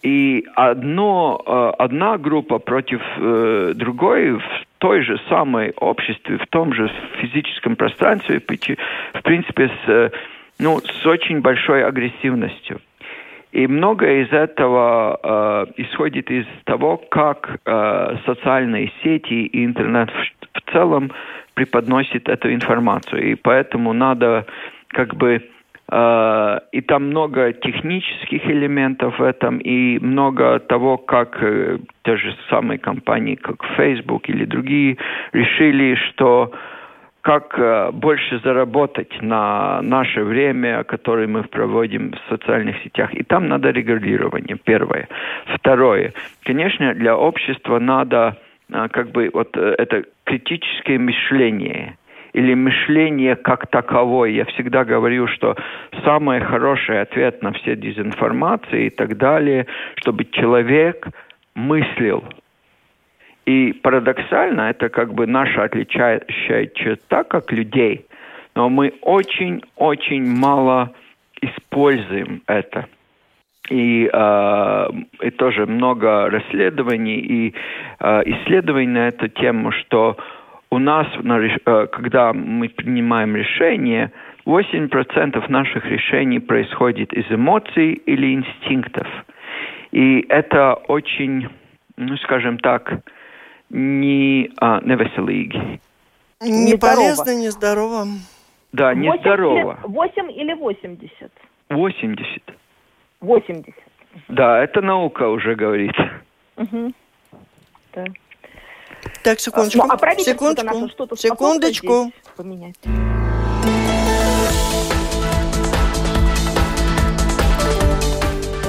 И 0.03 0.45
одно, 0.55 1.43
э, 1.47 1.73
одна 1.79 2.17
группа 2.17 2.59
против 2.59 3.03
э, 3.19 3.73
другой 3.75 4.33
в 4.33 4.43
той 4.79 5.03
же 5.03 5.21
самой 5.29 5.73
обществе, 5.77 6.39
в 6.39 6.47
том 6.47 6.73
же 6.73 6.91
физическом 7.21 7.77
пространстве, 7.77 8.41
в 8.41 9.23
принципе, 9.23 9.69
с, 9.69 9.89
э, 9.89 10.11
ну, 10.59 10.79
с 10.79 11.07
очень 11.07 11.41
большой 11.41 11.85
агрессивностью. 11.85 12.81
И 13.53 13.67
многое 13.67 14.23
из 14.23 14.33
этого 14.33 15.19
э, 15.23 15.83
исходит 15.83 16.31
из 16.31 16.47
того, 16.65 16.97
как 16.97 17.59
э, 17.67 18.17
социальные 18.25 18.93
сети 19.03 19.47
и 19.47 19.65
интернет 19.65 20.09
в, 20.11 20.59
в 20.59 20.73
целом 20.73 21.11
преподносит 21.55 22.29
эту 22.29 22.55
информацию. 22.55 23.33
И 23.33 23.35
поэтому 23.35 23.93
надо 23.93 24.47
как 24.89 25.15
бы 25.15 25.43
и 25.93 26.81
там 26.83 27.07
много 27.07 27.53
технических 27.53 28.47
элементов 28.47 29.19
в 29.19 29.23
этом, 29.23 29.59
и 29.59 29.99
много 29.99 30.61
того, 30.61 30.97
как 30.99 31.43
э, 31.43 31.79
те 32.05 32.17
же 32.17 32.37
самые 32.49 32.79
компании, 32.79 33.35
как 33.35 33.57
Facebook 33.77 34.29
или 34.29 34.45
другие, 34.45 34.99
решили, 35.33 35.97
что 35.97 36.53
как 37.23 37.59
э, 37.59 37.91
больше 37.93 38.39
заработать 38.45 39.21
на 39.21 39.83
наше 39.83 40.23
время, 40.23 40.85
которое 40.85 41.27
мы 41.27 41.43
проводим 41.43 42.13
в 42.13 42.29
социальных 42.29 42.77
сетях. 42.85 43.13
И 43.13 43.25
там 43.25 43.49
надо 43.49 43.71
регулирование, 43.71 44.57
первое. 44.63 45.09
Второе. 45.57 46.13
Конечно, 46.45 46.95
для 46.95 47.17
общества 47.17 47.81
надо 47.81 48.37
э, 48.73 48.89
как 48.93 49.11
бы 49.11 49.29
вот 49.33 49.57
это 49.57 50.05
критическое 50.25 50.99
мышление 50.99 51.97
или 52.33 52.55
мышление 52.55 53.37
как 53.37 53.67
таковое. 53.69 54.31
Я 54.31 54.45
всегда 54.47 54.85
говорю, 54.85 55.27
что 55.29 55.57
самый 56.05 56.41
хороший 56.41 57.01
ответ 57.01 57.43
на 57.43 57.53
все 57.53 57.77
дезинформации 57.77 58.87
и 58.87 58.91
так 58.91 59.17
далее, 59.17 59.67
чтобы 59.97 60.25
человек 60.25 61.09
мыслил. 61.55 62.25
И 63.47 63.73
парадоксально, 63.73 64.71
это 64.71 64.89
как 64.89 65.15
бы 65.15 65.27
наша 65.27 65.65
отличающая 65.65 66.67
черта 66.67 67.25
как 67.25 67.51
людей, 67.51 68.07
но 68.55 68.69
мы 68.69 68.93
очень-очень 69.03 70.25
мало 70.25 70.93
используем 71.41 72.43
это. 72.47 72.87
И, 73.69 74.11
э, 74.13 74.89
и 75.23 75.31
тоже 75.31 75.67
много 75.67 76.29
расследований 76.29 77.19
и 77.19 77.55
э, 78.01 78.23
исследований 78.27 78.89
на 78.89 79.09
эту 79.09 79.29
тему, 79.29 79.71
что 79.73 80.17
у 80.71 80.79
нас, 80.79 81.07
э, 81.17 81.87
когда 81.93 82.33
мы 82.33 82.69
принимаем 82.69 83.37
решение, 83.37 84.13
8% 84.47 85.49
наших 85.49 85.85
решений 85.85 86.39
происходит 86.39 87.13
из 87.13 87.31
эмоций 87.31 87.93
или 87.93 88.35
инстинктов. 88.35 89.07
И 89.93 90.25
это 90.29 90.75
очень, 90.89 91.49
ну, 91.97 92.17
скажем 92.19 92.59
так, 92.59 93.03
не, 93.71 94.51
а, 94.61 94.81
невеселīgi. 94.81 95.81
Не 96.41 96.77
полезно, 96.77 97.35
не 97.35 97.51
здорово. 97.51 98.07
Да, 98.73 98.95
не 98.95 99.09
8 99.09 99.21
здорово. 99.21 99.79
Или, 99.85 99.93
8 99.93 100.31
или 100.31 100.55
80? 100.55 101.31
80. 101.69 102.43
80. 103.21 103.75
Да, 104.29 104.63
это 104.63 104.81
наука 104.81 105.29
уже 105.29 105.55
говорит. 105.55 105.95
Угу. 106.57 106.93
Да. 107.95 108.05
Так, 109.23 109.41
секундочку. 109.41 109.87
Ну, 109.87 109.93
а 109.93 110.19
секундочку. 110.19 110.89
что-то 110.89 111.17
Секундочку. 111.17 112.13
поменять. 112.37 112.75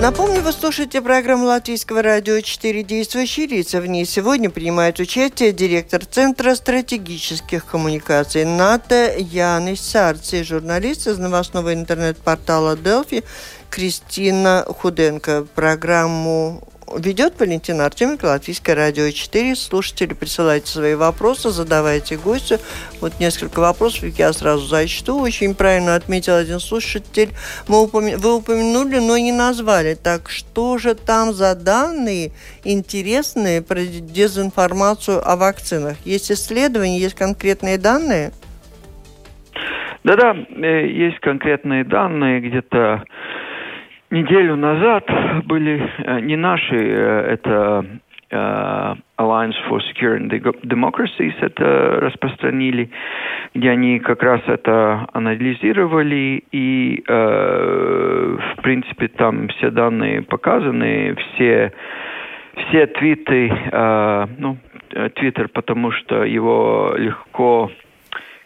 Напомню, 0.01 0.41
вы 0.41 0.51
слушаете 0.51 0.99
программу 0.99 1.45
Латвийского 1.45 2.01
радио 2.01 2.41
«Четыре 2.41 2.81
действующие 2.81 3.45
лица». 3.45 3.79
В 3.79 3.85
ней 3.85 4.03
сегодня 4.05 4.49
принимает 4.49 4.99
участие 4.99 5.51
директор 5.51 6.03
Центра 6.03 6.55
стратегических 6.55 7.67
коммуникаций 7.67 8.43
НАТО 8.43 9.13
Янис 9.15 9.79
Сарци, 9.79 10.43
журналист 10.43 11.05
из 11.05 11.19
новостного 11.19 11.75
интернет-портала 11.75 12.75
«Делфи» 12.75 13.23
Кристина 13.69 14.65
Худенко. 14.67 15.45
Программу 15.53 16.67
ведет 16.97 17.39
Валентина 17.39 17.85
Артеменко, 17.85 18.25
Латвийское 18.25 18.75
радио 18.75 19.09
4. 19.09 19.55
Слушатели, 19.55 20.13
присылайте 20.13 20.67
свои 20.67 20.95
вопросы, 20.95 21.49
задавайте 21.49 22.17
гостю. 22.17 22.57
Вот 22.99 23.19
несколько 23.19 23.59
вопросов 23.59 24.03
я 24.17 24.33
сразу 24.33 24.65
зачту. 24.65 25.19
Очень 25.19 25.55
правильно 25.55 25.95
отметил 25.95 26.35
один 26.35 26.59
слушатель. 26.59 27.29
Мы 27.67 27.83
упомя... 27.83 28.17
Вы 28.17 28.35
упомянули, 28.35 28.99
но 28.99 29.17
не 29.17 29.31
назвали. 29.31 29.95
Так 29.95 30.29
что 30.29 30.77
же 30.77 30.95
там 30.95 31.33
за 31.33 31.55
данные 31.55 32.31
интересные 32.63 33.61
про 33.61 33.81
дезинформацию 33.81 35.21
о 35.27 35.35
вакцинах? 35.35 35.97
Есть 36.05 36.31
исследования, 36.31 36.99
есть 36.99 37.15
конкретные 37.15 37.77
данные? 37.77 38.31
Да-да, 40.03 40.33
э, 40.33 40.87
есть 40.87 41.19
конкретные 41.19 41.83
данные, 41.83 42.41
где-то 42.41 43.03
неделю 44.11 44.55
назад 44.55 45.09
были 45.45 45.89
э, 45.97 46.19
не 46.21 46.35
наши, 46.35 46.75
э, 46.75 47.21
это 47.33 47.85
э, 48.29 48.95
Alliance 49.17 49.55
for 49.69 49.79
Secure 49.79 50.17
and 50.19 50.29
Democracies 50.63 51.33
это 51.41 51.99
распространили, 52.01 52.89
где 53.53 53.69
они 53.69 53.99
как 53.99 54.23
раз 54.23 54.41
это 54.47 55.07
анализировали, 55.13 56.43
и, 56.51 57.03
э, 57.07 58.37
в 58.55 58.61
принципе, 58.61 59.07
там 59.07 59.47
все 59.49 59.71
данные 59.71 60.21
показаны, 60.21 61.15
все, 61.15 61.71
все 62.55 62.87
твиты, 62.87 63.51
э, 63.71 64.27
ну, 64.37 64.57
Твиттер, 65.15 65.47
потому 65.47 65.91
что 65.91 66.25
его 66.25 66.93
легко 66.97 67.71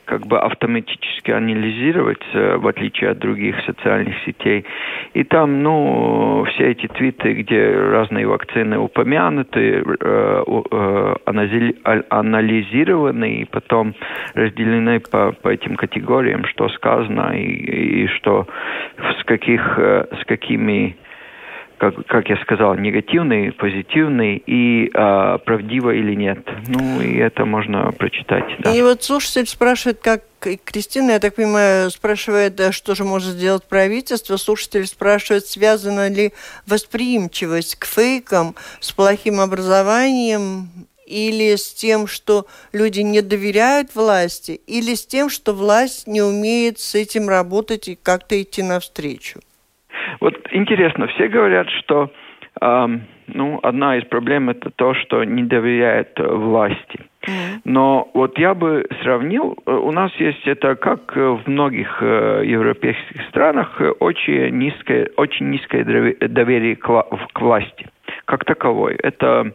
как 0.06 0.28
бы 0.28 0.40
автоматически 0.40 1.32
анализировать, 1.32 2.24
э, 2.34 2.58
в 2.58 2.68
отличие 2.68 3.10
от 3.12 3.20
других 3.20 3.56
социальных 3.66 4.16
сетей. 4.26 4.66
И 5.14 5.24
там, 5.24 5.64
ну, 5.64 6.46
все 6.50 6.72
эти 6.72 6.88
твиты, 6.88 7.34
где 7.34 7.72
разные 7.72 8.28
вакцины 8.28 8.78
упомянуты, 8.78 9.84
э, 9.84 10.44
э, 10.72 11.16
анализированы 12.10 13.36
и 13.42 13.46
потом 13.46 13.96
разделены 14.34 15.00
по, 15.00 15.32
по 15.32 15.50
этим 15.50 15.76
категориям, 15.76 16.46
что 16.46 16.70
сказано 16.70 17.38
и, 17.38 18.04
и 18.04 18.08
что 18.08 18.48
с 19.20 19.24
каких, 19.24 19.78
с 19.78 20.26
какими 20.26 20.96
как, 21.78 22.06
как 22.08 22.30
я 22.30 22.38
сказал, 22.38 22.76
негативный, 22.76 23.52
позитивный 23.52 24.38
и 24.46 24.90
э, 24.94 25.38
правдиво 25.46 25.92
или 25.92 26.16
нет. 26.16 26.40
Ну, 26.68 27.02
и 27.02 27.18
это 27.18 27.46
можно 27.46 27.92
прочитать. 27.92 28.46
Да. 28.60 28.76
И 28.76 28.82
вот 28.82 29.04
слушатель 29.04 29.48
спрашивает, 29.48 30.00
как 30.02 30.24
Кристина, 30.64 31.12
я 31.12 31.20
так 31.20 31.36
понимаю, 31.36 31.90
спрашивает, 31.90 32.60
что 32.74 32.96
же 32.96 33.04
может 33.04 33.32
сделать 33.32 33.64
правительство. 33.64 34.38
Слушатель 34.38 34.86
спрашивает, 34.86 35.46
связана 35.46 36.10
ли 36.10 36.34
восприимчивость 36.68 37.76
к 37.78 37.86
фейкам 37.86 38.56
с 38.80 38.92
плохим 38.92 39.40
образованием 39.40 40.70
или 41.06 41.56
с 41.56 41.74
тем, 41.74 42.08
что 42.08 42.48
люди 42.74 43.02
не 43.02 43.22
доверяют 43.22 43.96
власти, 43.96 44.60
или 44.68 44.96
с 44.96 45.06
тем, 45.06 45.30
что 45.30 45.54
власть 45.54 46.08
не 46.08 46.22
умеет 46.22 46.80
с 46.80 46.96
этим 46.96 47.30
работать 47.30 47.88
и 47.88 47.96
как-то 47.96 48.42
идти 48.42 48.64
навстречу. 48.64 49.40
Вот 50.20 50.34
интересно, 50.56 51.08
все 51.08 51.28
говорят, 51.28 51.70
что 51.70 52.12
э, 52.62 52.88
ну, 53.28 53.60
одна 53.64 53.98
из 53.98 54.06
проблем 54.06 54.50
это 54.50 54.70
то, 54.70 54.94
что 54.94 55.24
не 55.24 55.44
доверяют 55.44 56.20
э, 56.20 56.28
власти. 56.28 57.00
Но 57.64 58.10
вот 58.14 58.38
я 58.38 58.54
бы 58.54 58.86
сравнил, 59.02 59.58
э, 59.66 59.72
у 59.72 59.92
нас 59.92 60.12
есть 60.16 60.48
это, 60.48 60.76
как 60.76 61.16
в 61.16 61.42
многих 61.46 61.98
э, 62.02 62.44
европейских 62.46 63.28
странах, 63.30 63.82
э, 63.82 63.90
очень 63.90 64.58
низкое, 64.58 65.10
очень 65.18 65.50
низкое 65.50 65.84
доверие 65.84 66.76
к, 66.76 66.88
власти 67.36 67.88
как 68.26 68.46
таковой. 68.46 68.96
Это 68.96 69.46
э, 69.46 69.52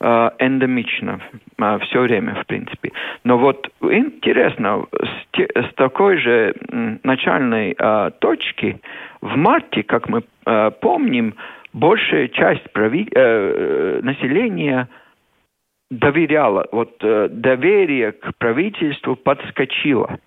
эндемично 0.00 1.20
э, 1.58 1.78
все 1.82 2.00
время, 2.00 2.34
в 2.34 2.46
принципе. 2.46 2.92
Но 3.24 3.38
вот 3.38 3.70
интересно, 3.82 4.86
с, 4.92 5.26
те, 5.32 5.46
с 5.54 5.74
такой 5.74 6.18
же 6.18 6.54
э, 6.54 6.96
начальной 7.02 7.74
э, 7.78 8.10
точки 8.18 8.80
в 9.20 9.36
марте, 9.36 9.82
как 9.82 10.08
мы 10.08 10.22
э, 10.46 10.70
помним, 10.80 11.34
большая 11.72 12.28
часть 12.28 12.72
прави... 12.72 13.08
э, 13.14 14.00
населения 14.02 14.88
доверяла, 15.90 16.66
вот 16.72 16.96
э, 17.02 17.28
доверие 17.30 18.12
к 18.12 18.32
правительству 18.38 19.16
подскочило. 19.16 20.18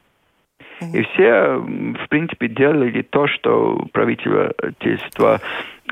И 0.93 1.01
все, 1.03 1.55
в 1.55 2.07
принципе, 2.09 2.47
делали 2.49 3.03
то, 3.03 3.27
что 3.27 3.87
правительство 3.93 5.39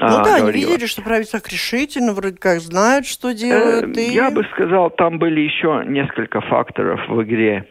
ну 0.01 0.17
а, 0.17 0.23
да, 0.23 0.39
говорила. 0.39 0.47
они 0.47 0.73
видели, 0.73 0.87
что 0.87 1.01
правительство 1.03 1.39
решительно, 1.49 2.13
вроде 2.13 2.37
как 2.37 2.59
знают, 2.59 3.05
что 3.05 3.33
делают. 3.33 3.95
Э, 3.97 4.01
и... 4.01 4.13
Я 4.13 4.31
бы 4.31 4.43
сказал, 4.53 4.89
там 4.89 5.19
были 5.19 5.41
еще 5.41 5.83
несколько 5.85 6.41
факторов 6.41 7.07
в 7.07 7.21
игре. 7.23 7.67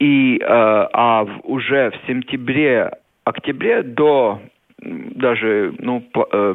И 0.00 0.38
э, 0.38 0.44
а 0.44 1.26
уже 1.44 1.90
в 1.90 2.06
сентябре, 2.06 2.90
октябре 3.24 3.82
до 3.82 4.40
даже 4.82 5.74
ну, 5.78 6.00
по, 6.00 6.26
э, 6.32 6.54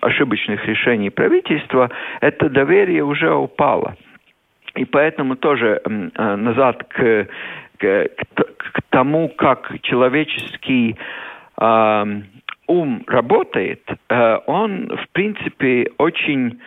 ошибочных 0.00 0.66
решений 0.66 1.10
правительства, 1.10 1.90
это 2.20 2.48
доверие 2.48 3.04
уже 3.04 3.32
упало. 3.32 3.96
И 4.74 4.84
поэтому 4.84 5.36
тоже 5.36 5.80
э, 5.82 5.88
назад 6.36 6.84
к, 6.88 7.28
к, 7.78 8.08
к 8.36 8.82
тому, 8.90 9.28
как 9.28 9.80
человеческий 9.82 10.96
э, 11.60 12.22
ум 12.68 13.02
работает, 13.06 13.82
э, 14.08 14.38
он, 14.46 14.88
в 14.88 15.08
принципе, 15.12 15.90
очень, 15.98 16.60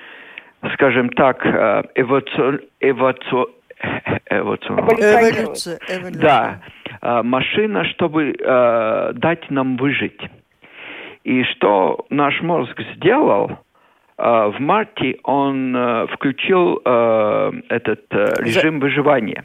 скажем 0.73 1.09
так, 1.09 1.45
э, 1.45 1.83
эволюци... 1.95 2.65
эволюци... 2.79 3.45
Эволюция. 4.29 5.79
Эволюция. 5.89 6.21
Да, 6.21 6.61
э, 7.01 7.23
машина, 7.23 7.85
чтобы 7.85 8.35
э, 8.37 9.13
дать 9.13 9.49
нам 9.49 9.77
выжить. 9.77 10.19
И 11.23 11.43
что 11.43 12.05
наш 12.09 12.41
мозг 12.41 12.79
сделал? 12.95 13.59
Э, 14.17 14.51
в 14.55 14.59
марте 14.59 15.17
он 15.23 15.75
э, 15.75 16.07
включил 16.07 16.81
э, 16.83 17.51
этот 17.69 18.05
режим 18.11 18.79
выживания. 18.79 19.43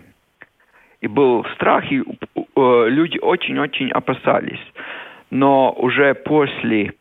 И 1.02 1.08
был 1.08 1.44
страх, 1.54 1.84
и 1.92 2.02
люди 2.56 3.18
очень-очень 3.18 3.90
опасались. 3.90 4.60
Но 5.30 5.72
уже 5.72 6.14
после 6.14 6.94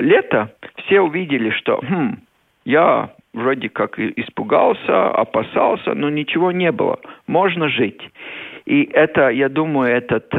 лета 0.00 0.52
все 0.76 1.00
увидели, 1.00 1.50
что 1.50 1.80
хм, 1.82 2.18
я 2.64 3.10
вроде 3.32 3.68
как 3.68 3.98
испугался, 3.98 5.10
опасался, 5.10 5.94
но 5.94 6.08
ничего 6.08 6.52
не 6.52 6.72
было. 6.72 6.98
Можно 7.26 7.68
жить. 7.68 8.00
И 8.64 8.84
это, 8.84 9.28
я 9.28 9.48
думаю, 9.48 9.94
этот 9.94 10.30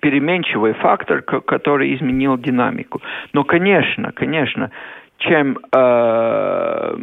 переменчивый 0.00 0.72
фактор, 0.74 1.22
который 1.22 1.94
изменил 1.94 2.38
динамику. 2.38 3.00
Но, 3.32 3.44
конечно, 3.44 4.12
конечно, 4.12 4.70
чем, 5.18 5.58
э, 5.72 6.96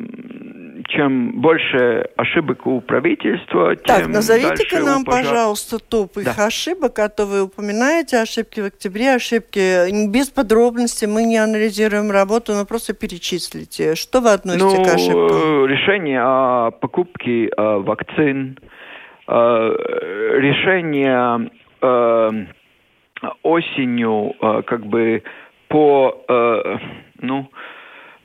чем 0.87 1.41
больше 1.41 2.09
ошибок 2.15 2.65
у 2.65 2.81
правительства, 2.81 3.75
тем 3.75 3.85
Так, 3.85 4.07
назовите-ка 4.07 4.79
нам, 4.79 5.03
пожар... 5.03 5.23
пожалуйста, 5.23 5.79
топ 5.79 6.17
их 6.17 6.35
да. 6.35 6.45
ошибок, 6.45 6.97
а 6.99 7.09
то 7.09 7.25
вы 7.25 7.43
упоминаете 7.43 8.17
ошибки 8.17 8.61
в 8.61 8.65
октябре, 8.65 9.15
ошибки 9.15 10.09
без 10.09 10.29
подробностей, 10.29 11.07
мы 11.07 11.23
не 11.23 11.37
анализируем 11.37 12.09
работу, 12.11 12.53
но 12.53 12.65
просто 12.65 12.93
перечислите. 12.93 13.95
Что 13.95 14.21
вы 14.21 14.31
относите 14.31 14.77
ну, 14.77 14.83
к 14.83 14.87
ошибкам? 14.87 15.65
Решение 15.67 16.21
о 16.21 16.71
покупке 16.71 17.47
э, 17.47 17.51
вакцин, 17.57 18.57
э, 19.27 19.33
решение 20.39 21.51
э, 21.81 22.29
осенью 23.43 24.35
э, 24.41 24.61
как 24.63 24.85
бы 24.85 25.23
по 25.67 26.23
э, 26.29 26.77
ну 27.19 27.49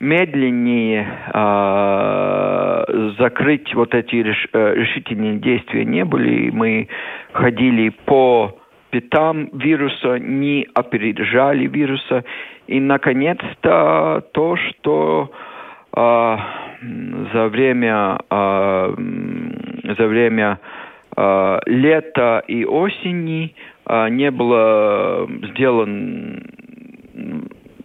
медленнее 0.03 1.07
э, 1.33 2.85
закрыть 3.19 3.73
вот 3.75 3.95
эти 3.95 4.17
реш, 4.17 4.49
э, 4.53 4.75
решительные 4.75 5.39
действия 5.39 5.85
не 5.85 6.05
были. 6.05 6.51
Мы 6.51 6.89
ходили 7.33 7.91
по 8.05 8.59
пятам 8.91 9.49
вируса, 9.53 10.19
не 10.19 10.67
опережали 10.75 11.69
вируса. 11.69 12.25
И, 12.67 12.81
наконец-то, 12.81 14.25
то, 14.33 14.57
что 14.57 15.31
э, 15.97 16.37
за 17.33 17.49
время, 17.49 18.19
э, 18.29 18.95
за 19.99 20.07
время 20.09 20.59
э, 21.17 21.59
лета 21.67 22.43
и 22.49 22.65
осени 22.65 23.55
а, 23.85 24.09
не 24.09 24.31
было 24.31 25.29
сделан 25.51 26.43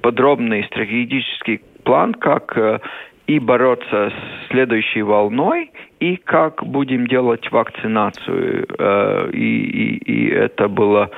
подробный 0.01 0.63
стратегический 0.65 1.61
план, 1.87 2.13
как 2.13 2.57
э, 2.57 2.79
и 3.27 3.39
бороться 3.39 4.11
с 4.11 4.49
следующей 4.49 5.03
волной, 5.03 5.71
и 6.01 6.17
как 6.17 6.63
будем 6.63 7.07
делать 7.07 7.49
вакцинацию. 7.49 8.67
Э, 8.77 9.29
и, 9.31 9.37
и, 9.37 9.97
и 9.97 10.29
это 10.29 10.67
было 10.67 11.09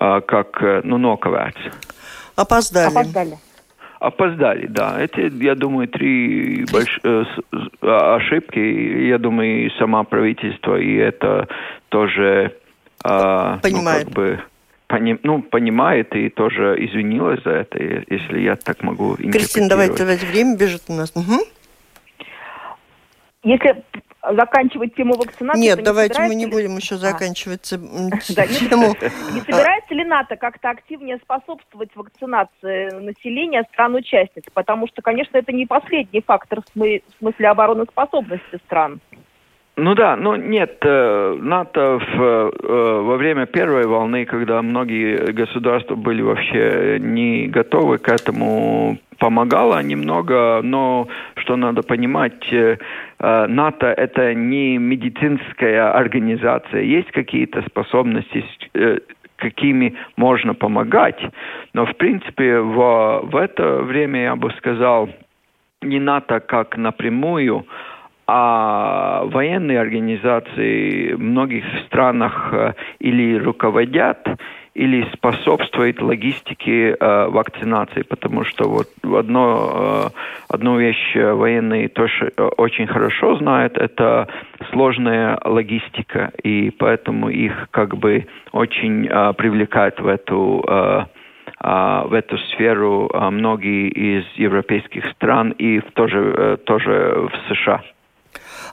э, 0.00 0.20
как, 0.26 0.62
ну, 0.84 0.98
ноковать. 0.98 1.56
Опоздали. 2.36 2.92
Опоздали. 2.92 3.36
Опоздали, 3.98 4.66
да. 4.66 5.00
Это, 5.00 5.20
я 5.20 5.54
думаю, 5.56 5.88
три 5.88 6.64
больш... 6.70 7.00
ошибки. 7.80 8.58
Я 9.08 9.18
думаю, 9.18 9.66
и 9.66 9.70
сама 9.78 10.04
правительство, 10.04 10.76
и 10.76 10.94
это 10.94 11.48
тоже 11.88 12.52
Понимает. 13.02 14.06
Ну, 14.06 14.06
как 14.06 14.14
бы, 14.14 14.40
пони, 14.94 15.18
ну, 15.22 15.42
понимает 15.42 16.14
и 16.14 16.28
тоже 16.30 16.76
извинилась 16.78 17.42
за 17.42 17.50
это, 17.50 17.78
если 17.82 18.40
я 18.40 18.56
так 18.56 18.82
могу 18.82 19.16
Кристина, 19.16 19.68
давайте, 19.68 19.98
давайте, 19.98 20.26
время 20.26 20.56
бежит 20.56 20.82
у 20.88 20.92
нас. 20.92 21.12
Угу. 21.16 21.40
Если 23.42 23.84
заканчивать 24.22 24.94
тему 24.94 25.14
вакцинации... 25.16 25.60
Нет, 25.60 25.82
давайте 25.82 26.22
мы 26.22 26.34
не 26.34 26.46
будем 26.46 26.76
еще 26.76 26.94
а. 26.94 26.98
заканчивать 26.98 27.62
тему. 27.62 28.94
Не 29.34 29.40
собирается 29.40 29.94
ли 29.94 30.04
НАТО 30.04 30.36
как-то 30.36 30.70
активнее 30.70 31.18
способствовать 31.18 31.90
вакцинации 31.94 32.90
населения 33.00 33.64
стран-участниц? 33.72 34.44
Потому 34.54 34.86
что, 34.86 35.02
конечно, 35.02 35.36
это 35.36 35.52
не 35.52 35.66
последний 35.66 36.22
фактор 36.22 36.62
в 36.62 36.98
смысле 37.18 37.48
обороноспособности 37.48 38.58
стран. 38.66 39.00
Ну 39.76 39.94
да, 39.96 40.14
ну 40.14 40.36
нет, 40.36 40.76
э, 40.82 41.36
НАТО 41.40 41.98
в, 41.98 42.22
э, 42.22 43.00
во 43.00 43.16
время 43.16 43.46
первой 43.46 43.86
волны, 43.86 44.24
когда 44.24 44.62
многие 44.62 45.32
государства 45.32 45.96
были 45.96 46.22
вообще 46.22 46.98
не 47.00 47.48
готовы 47.48 47.98
к 47.98 48.08
этому, 48.08 48.98
помогало 49.18 49.82
немного, 49.82 50.60
но 50.62 51.08
что 51.34 51.56
надо 51.56 51.82
понимать, 51.82 52.52
э, 52.52 52.76
НАТО 53.18 53.86
это 53.88 54.32
не 54.32 54.78
медицинская 54.78 55.92
организация, 55.92 56.82
есть 56.82 57.10
какие-то 57.10 57.62
способности, 57.62 58.44
какими 59.36 59.96
можно 60.16 60.54
помогать, 60.54 61.20
но 61.72 61.84
в 61.84 61.96
принципе 61.96 62.60
в, 62.60 63.22
в 63.24 63.36
это 63.36 63.82
время 63.82 64.22
я 64.22 64.36
бы 64.36 64.52
сказал, 64.58 65.08
не 65.82 65.98
НАТО 65.98 66.38
как 66.38 66.76
напрямую, 66.76 67.66
а 68.26 69.24
военные 69.24 69.80
организации 69.80 71.12
в 71.12 71.20
многих 71.20 71.64
странах 71.86 72.48
э, 72.52 72.72
или 72.98 73.38
руководят, 73.38 74.26
или 74.74 75.06
способствуют 75.12 76.02
логистике 76.02 76.96
э, 76.98 77.26
вакцинации, 77.28 78.02
потому 78.02 78.44
что 78.44 78.68
вот 78.68 78.88
одно, 79.02 80.10
э, 80.10 80.18
одну 80.48 80.78
вещь 80.78 81.14
военные 81.14 81.88
тоже 81.88 82.32
очень 82.56 82.86
хорошо 82.86 83.36
знают, 83.36 83.78
это 83.78 84.28
сложная 84.72 85.38
логистика, 85.44 86.32
и 86.42 86.70
поэтому 86.70 87.28
их 87.28 87.68
как 87.70 87.96
бы 87.96 88.26
очень 88.52 89.06
э, 89.06 89.32
привлекают 89.34 90.00
в 90.00 90.06
эту 90.06 90.64
в 91.60 92.12
эту 92.12 92.36
сферу 92.36 93.10
многие 93.30 93.88
из 93.88 94.24
европейских 94.36 95.06
стран 95.12 95.50
и 95.56 95.80
тоже, 95.94 96.58
тоже 96.66 97.28
в 97.30 97.54
США. 97.54 97.80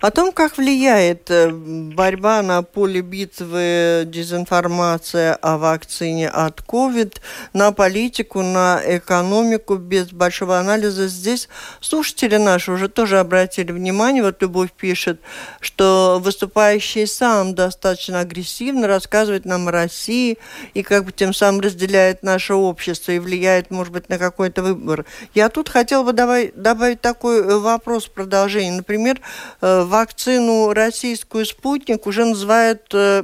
О 0.02 0.10
том, 0.10 0.32
как 0.32 0.58
влияет 0.58 1.30
э, 1.30 1.52
борьба 1.52 2.42
на 2.42 2.64
поле 2.64 3.02
битвы, 3.02 4.02
дезинформация 4.08 5.36
о 5.36 5.60
вакцине 5.60 6.28
от 6.28 6.62
COVID 6.62 7.18
на 7.54 7.72
политику, 7.72 8.42
на 8.42 8.82
экономику, 8.84 9.76
без 9.76 10.12
большого 10.12 10.58
анализа. 10.58 11.08
Здесь 11.08 11.48
слушатели 11.82 12.38
наши 12.38 12.72
уже 12.72 12.90
тоже 12.90 13.20
обратили 13.20 13.72
внимание, 13.72 14.24
вот 14.24 14.42
Любовь 14.42 14.72
пишет, 14.72 15.22
что 15.60 16.20
выступающий 16.20 17.06
сам 17.06 17.54
достаточно 17.54 18.22
агрессивно 18.22 18.88
рассказывает 18.88 19.46
нам 19.46 19.68
о 19.68 19.72
России 19.72 20.40
и 20.74 20.82
как 20.82 21.06
бы 21.06 21.12
тем 21.12 21.32
самым 21.32 21.62
разделяет 21.62 22.24
наше 22.24 22.56
общество 22.56 23.12
и 23.12 23.20
влияет, 23.20 23.70
может 23.70 23.94
быть, 23.94 24.10
на 24.10 24.18
какой-то 24.18 24.64
выбор. 24.64 25.06
Я 25.36 25.50
тут 25.50 25.70
хотела 25.70 26.04
бы 26.04 26.14
добавить 26.56 27.02
такой 27.02 27.42
э, 27.42 27.58
вопрос 27.60 28.06
в 28.06 28.10
продолжение. 28.10 28.74
Например, 28.74 29.22
э, 29.62 29.91
вакцину 29.92 30.74
российскую 30.74 31.46
«Спутник» 31.46 32.08
уже 32.08 32.24
называют 32.26 32.82
э, 32.94 33.24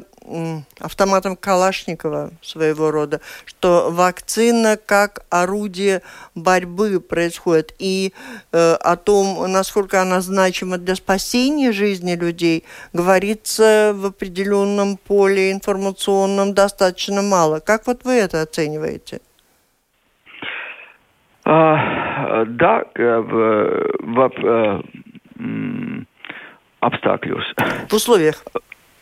автоматом 0.80 1.38
Калашникова 1.38 2.32
своего 2.42 2.92
рода, 2.92 3.22
что 3.46 3.90
вакцина 3.90 4.78
как 4.78 5.26
орудие 5.30 6.02
борьбы 6.36 7.00
происходит. 7.00 7.74
И 7.80 8.14
э, 8.52 8.74
о 8.74 8.98
том, 8.98 9.50
насколько 9.50 10.02
она 10.02 10.20
значима 10.20 10.78
для 10.78 10.96
спасения 10.96 11.72
жизни 11.72 12.16
людей, 12.16 12.66
говорится 12.92 13.94
в 13.96 14.08
определенном 14.08 14.98
поле 14.98 15.52
информационном 15.54 16.54
достаточно 16.54 17.22
мало. 17.22 17.62
Как 17.62 17.88
вот 17.88 18.04
вы 18.04 18.14
это 18.14 18.42
оцениваете? 18.42 19.22
А, 21.46 22.44
да, 22.46 22.84
в, 22.94 23.32
в, 24.02 24.32
в 24.36 24.84
обстаклюс. 26.88 27.46
В 27.90 27.94
условиях? 27.94 28.44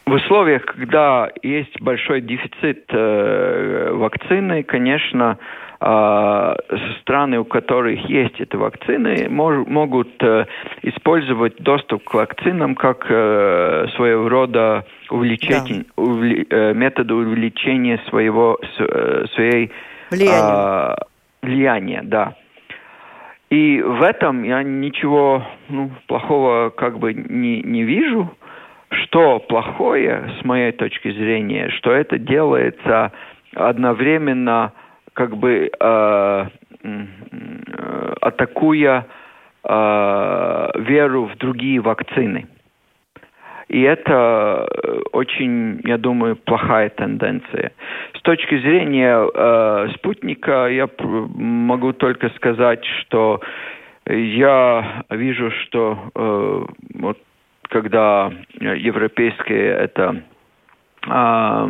В 0.06 0.12
условиях, 0.14 0.66
когда 0.66 1.30
есть 1.42 1.82
большой 1.82 2.22
дефицит 2.22 2.86
э, 2.90 3.90
вакцины, 3.92 4.62
конечно, 4.62 5.40
э, 5.82 6.56
страны, 7.02 7.40
у 7.40 7.46
которых 7.46 8.08
есть 8.08 8.40
эти 8.40 8.56
вакцины, 8.56 9.28
мож, 9.30 9.66
могут 9.66 10.12
э, 10.22 10.46
использовать 10.84 11.56
доступ 11.58 12.04
к 12.04 12.14
вакцинам 12.14 12.76
как 12.76 13.08
э, 13.10 13.88
своего 13.96 14.30
рода 14.30 14.86
увеличение, 15.10 15.86
да. 15.98 16.04
увли, 16.04 16.46
э, 16.52 16.74
метод 16.76 17.10
увеличения 17.12 18.00
своего, 18.10 18.60
э, 18.78 19.26
своей 19.34 19.72
влияния. 20.12 20.94
Э, 20.94 20.96
влияния, 21.42 22.02
да. 22.04 22.36
И 23.56 23.82
в 23.82 24.04
этом 24.04 24.44
я 24.44 24.64
ничего 24.64 25.42
ну, 25.70 25.90
плохого 26.08 26.72
как 26.72 27.00
бы 27.00 27.14
не, 27.14 27.62
не 27.62 27.84
вижу. 27.84 28.30
Что 28.92 29.40
плохое, 29.40 30.30
с 30.38 30.44
моей 30.44 30.74
точки 30.74 31.10
зрения, 31.10 31.70
что 31.70 31.92
это 31.92 32.18
делается 32.18 33.14
одновременно 33.54 34.74
как 35.14 35.38
бы 35.38 35.72
э, 35.72 36.46
э, 36.84 37.06
атакуя 38.20 39.08
э, 39.64 40.70
веру 40.76 41.28
в 41.28 41.38
другие 41.38 41.80
вакцины. 41.80 42.48
И 43.68 43.82
это 43.82 44.68
э, 44.68 45.00
очень, 45.12 45.82
я 45.86 45.98
думаю, 45.98 46.36
плохая 46.36 46.90
тенденция. 46.90 47.72
С 48.18 48.22
точки 48.22 48.60
зрения 48.60 49.28
э, 49.34 49.88
спутника 49.96 50.68
я 50.68 50.88
могу 51.00 51.94
только 51.94 52.30
сказать, 52.30 52.84
что 53.02 53.42
я 54.08 55.04
вижу, 55.10 55.52
что 55.64 56.12
э, 56.14 56.66
вот 57.00 57.18
когда 57.64 58.32
европейские 58.60 59.74
это 59.74 60.24
э, 61.08 61.68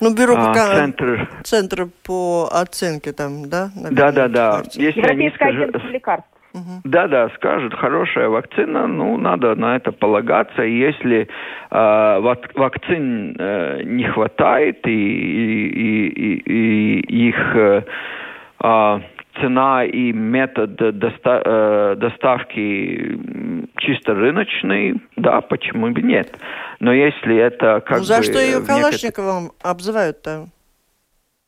ну, 0.00 0.14
бюро 0.14 0.34
а, 0.36 0.54
центр... 0.54 1.28
центр 1.42 1.88
по 2.04 2.48
оценке 2.52 3.12
там, 3.12 3.48
да? 3.48 3.70
Да, 3.74 4.12
да, 4.12 4.28
да. 4.28 4.62
Если 4.74 5.02
они 5.02 5.30
скажут... 5.30 5.74
лекарств. 5.90 6.28
Да-да, 6.84 7.28
скажут, 7.36 7.74
хорошая 7.74 8.28
вакцина, 8.28 8.86
ну, 8.86 9.16
надо 9.16 9.54
на 9.54 9.76
это 9.76 9.92
полагаться. 9.92 10.62
И 10.62 10.78
если 10.78 11.28
э, 11.70 12.20
вак 12.20 12.50
вакцин 12.54 13.36
э, 13.38 13.82
не 13.84 14.04
хватает, 14.04 14.86
и, 14.86 14.90
и, 14.90 16.08
и, 16.08 17.00
и 17.00 17.28
их 17.28 17.36
э, 17.54 17.82
э, 18.64 19.00
цена 19.40 19.84
и 19.84 20.12
метод 20.12 20.76
доста 20.98 21.42
э, 21.44 21.96
доставки 21.96 23.18
чисто 23.78 24.14
рыночный, 24.14 25.00
да, 25.16 25.40
почему 25.40 25.90
бы 25.90 26.02
нет. 26.02 26.36
Но 26.80 26.92
если 26.92 27.36
это 27.36 27.80
как 27.80 27.98
ну, 27.98 28.04
за 28.04 28.18
бы... 28.18 28.22
за 28.22 28.32
что 28.32 28.40
ее 28.40 28.64
Калашниковым 28.64 29.44
некотор... 29.44 29.70
обзывают-то? 29.70 30.46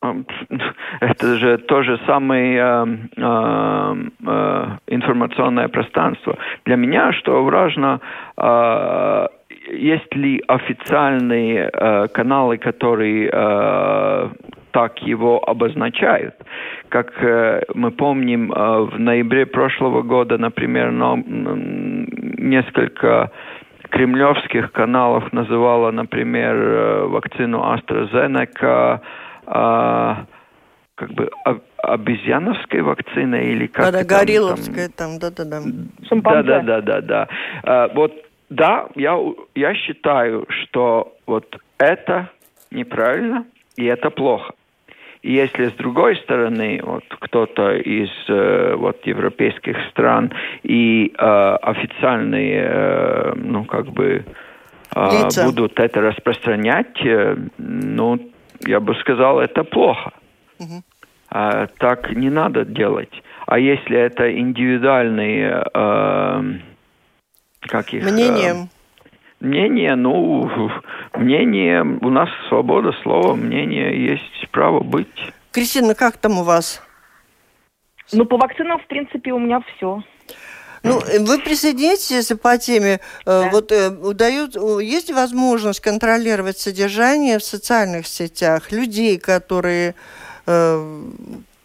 это 0.99 1.37
же 1.37 1.57
то 1.57 1.83
же 1.83 1.99
самое 2.05 2.57
э, 2.57 2.85
э, 3.17 3.95
э, 4.27 4.65
информационное 4.87 5.67
пространство. 5.67 6.37
Для 6.65 6.75
меня 6.75 7.13
что 7.13 7.43
важно, 7.43 7.99
э, 8.37 9.27
есть 9.71 10.15
ли 10.15 10.43
официальные 10.47 11.69
э, 11.71 12.07
каналы, 12.07 12.57
которые 12.57 13.29
э, 13.31 14.29
так 14.71 14.99
его 15.03 15.41
обозначают. 15.47 16.35
Как 16.89 17.11
э, 17.23 17.61
мы 17.75 17.91
помним, 17.91 18.51
э, 18.51 18.81
в 18.81 18.99
ноябре 18.99 19.45
прошлого 19.45 20.01
года, 20.01 20.37
например, 20.37 20.91
но, 20.91 21.17
несколько 21.17 23.31
кремлевских 23.89 24.71
каналов 24.71 25.31
называло, 25.33 25.91
например, 25.91 26.55
э, 26.55 27.05
вакцину 27.07 27.59
AstraZeneca 27.59 29.01
а, 29.53 30.25
как 30.95 31.11
бы 31.11 31.29
обезьяновской 31.83 32.81
вакциной 32.81 33.51
или 33.51 33.67
как 33.67 33.91
да, 33.91 33.91
да, 33.91 34.03
горилловская 34.03 34.89
там, 34.89 35.19
да-да-да. 35.19 35.61
Да, 36.09 36.43
да, 36.43 36.61
да, 36.61 36.81
да, 36.81 37.01
да. 37.01 37.27
А, 37.63 37.87
вот 37.93 38.13
да, 38.49 38.87
я, 38.95 39.17
я 39.55 39.73
считаю, 39.75 40.45
что 40.49 41.13
вот 41.25 41.57
это 41.77 42.29
неправильно 42.69 43.45
и 43.75 43.85
это 43.85 44.09
плохо. 44.09 44.53
И 45.21 45.33
если 45.33 45.69
с 45.69 45.73
другой 45.73 46.15
стороны 46.17 46.81
вот 46.83 47.03
кто-то 47.09 47.75
из 47.77 48.09
э, 48.27 48.75
вот 48.75 49.05
европейских 49.05 49.77
стран 49.91 50.33
и 50.63 51.13
э, 51.15 51.55
официальные 51.61 52.63
э, 52.63 53.33
ну 53.35 53.65
как 53.65 53.87
бы 53.87 54.25
э, 54.95 55.43
будут 55.45 55.79
это 55.79 56.01
распространять, 56.01 57.05
э, 57.05 57.35
ну 57.57 58.30
я 58.65 58.79
бы 58.79 58.95
сказал, 58.95 59.39
это 59.39 59.63
плохо. 59.63 60.11
Угу. 60.59 60.83
А, 61.29 61.67
так 61.77 62.11
не 62.11 62.29
надо 62.29 62.65
делать. 62.65 63.13
А 63.47 63.57
если 63.57 63.97
это 63.97 64.37
индивидуальные, 64.37 65.63
э, 65.73 66.43
как 67.61 67.93
их... 67.93 68.03
Мнение. 68.03 68.51
Э, 68.51 68.67
мнение, 69.39 69.95
ну, 69.95 70.69
мнение, 71.15 71.81
у 71.83 72.09
нас 72.09 72.29
свобода 72.49 72.91
слова, 73.01 73.35
мнение 73.35 74.07
есть 74.07 74.49
право 74.51 74.81
быть. 74.81 75.33
Кристина, 75.51 75.95
как 75.95 76.17
там 76.17 76.39
у 76.39 76.43
вас? 76.43 76.81
Ну, 78.13 78.25
по 78.25 78.37
вакцинам, 78.37 78.79
в 78.79 78.87
принципе, 78.87 79.31
у 79.31 79.39
меня 79.39 79.61
все. 79.61 80.03
Ну, 80.83 80.99
э, 80.99 81.19
вы 81.19 81.39
присоединитесь, 81.39 82.31
по 82.41 82.57
теме, 82.57 82.93
э, 82.93 82.97
да. 83.25 83.49
вот 83.49 83.71
э, 83.71 83.89
удают, 83.89 84.55
есть 84.81 85.11
возможность 85.11 85.79
контролировать 85.79 86.57
содержание 86.57 87.37
в 87.37 87.43
социальных 87.43 88.07
сетях 88.07 88.71
людей, 88.71 89.19
которые 89.19 89.93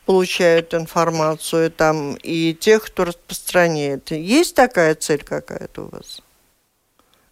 получают 0.04 0.74
информацию 0.74 1.70
там 1.70 2.14
и 2.22 2.54
тех, 2.54 2.84
кто 2.84 3.06
распространяет. 3.06 4.10
Есть 4.10 4.54
такая 4.54 4.94
цель 4.94 5.24
какая-то 5.24 5.84
у 5.84 5.88
вас? 5.88 6.22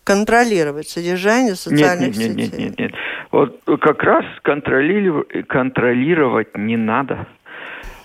Контролировать 0.05 0.89
содержание 0.89 1.55
социальных 1.55 2.17
нет, 2.17 2.35
нет, 2.35 2.47
сетей? 2.47 2.59
Нет, 2.59 2.59
нет, 2.59 2.79
нет, 2.79 2.79
нет. 2.79 2.93
Вот 3.31 3.61
как 3.81 4.03
раз 4.03 4.25
контролировать, 4.43 5.47
контролировать 5.49 6.57
не 6.57 6.77
надо. 6.77 7.27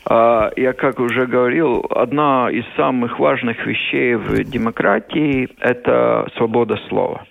А, 0.05 0.51
я, 0.55 0.73
как 0.73 0.99
уже 0.99 1.25
говорил, 1.25 1.85
одна 1.89 2.49
из 2.49 2.65
самых 2.75 3.19
важных 3.19 3.65
вещей 3.65 4.15
в 4.15 4.43
демократии– 4.43 5.49
это 5.59 6.27
свобода 6.35 6.77
слова. 6.87 7.25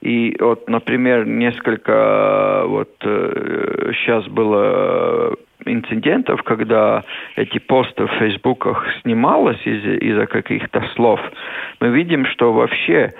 И 0.00 0.36
вот, 0.38 0.68
например, 0.68 1.26
несколько 1.26 2.62
вот 2.66 2.90
сейчас 3.00 4.26
э, 4.26 4.30
было 4.30 5.34
инцидентов, 5.66 6.42
когда 6.44 7.04
эти 7.36 7.58
посты 7.58 8.04
в 8.06 8.10
фейсбуках 8.18 8.86
снималось 9.02 9.60
из-за 9.64 9.94
из 9.94 10.28
каких-то 10.28 10.82
слов. 10.94 11.20
Мы 11.80 11.88
видим, 11.88 12.26
что 12.26 12.52
вообще 12.52 13.12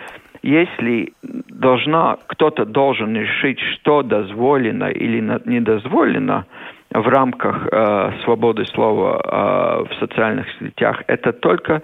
если 0.42 1.12
должна, 1.22 2.16
кто-то 2.28 2.64
должен 2.64 3.16
решить, 3.16 3.58
что 3.60 4.02
дозволено 4.02 4.88
или 4.88 5.20
не 5.46 5.60
дозволено, 5.60 6.46
в 6.90 7.08
рамках 7.08 7.68
э, 7.70 8.12
свободы 8.24 8.64
слова 8.66 9.20
э, 9.22 9.84
в 9.90 9.98
социальных 9.98 10.46
сетях, 10.58 11.02
это 11.06 11.32
только 11.32 11.82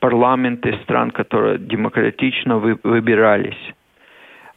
парламенты 0.00 0.78
стран, 0.82 1.10
которые 1.10 1.58
демократично 1.58 2.58
вы, 2.58 2.78
выбирались. 2.82 3.74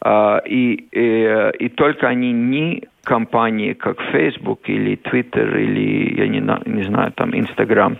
Э, 0.03 0.39
и, 0.45 0.87
и, 0.91 1.51
и 1.59 1.69
только 1.69 2.07
они 2.07 2.31
не 2.31 2.83
компании, 3.03 3.73
как 3.73 4.01
Facebook 4.11 4.61
или 4.67 4.95
Twitter 4.95 5.59
или, 5.59 6.19
я 6.19 6.27
не, 6.27 6.41
не 6.65 6.83
знаю, 6.83 7.11
там, 7.11 7.31
Instagram. 7.31 7.97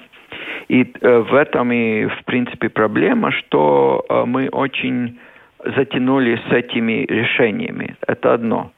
И 0.70 0.92
э, 1.02 1.20
в 1.20 1.36
этом 1.36 1.72
и, 1.72 2.06
в 2.06 2.24
принципе, 2.26 2.70
проблема, 2.70 3.32
что 3.32 4.04
э, 4.10 4.24
мы 4.26 4.50
очень 4.50 5.20
затянули 5.64 6.40
с 6.50 6.52
этими 6.52 7.06
решениями. 7.06 7.96
Это 8.08 8.34
одно. 8.34 8.72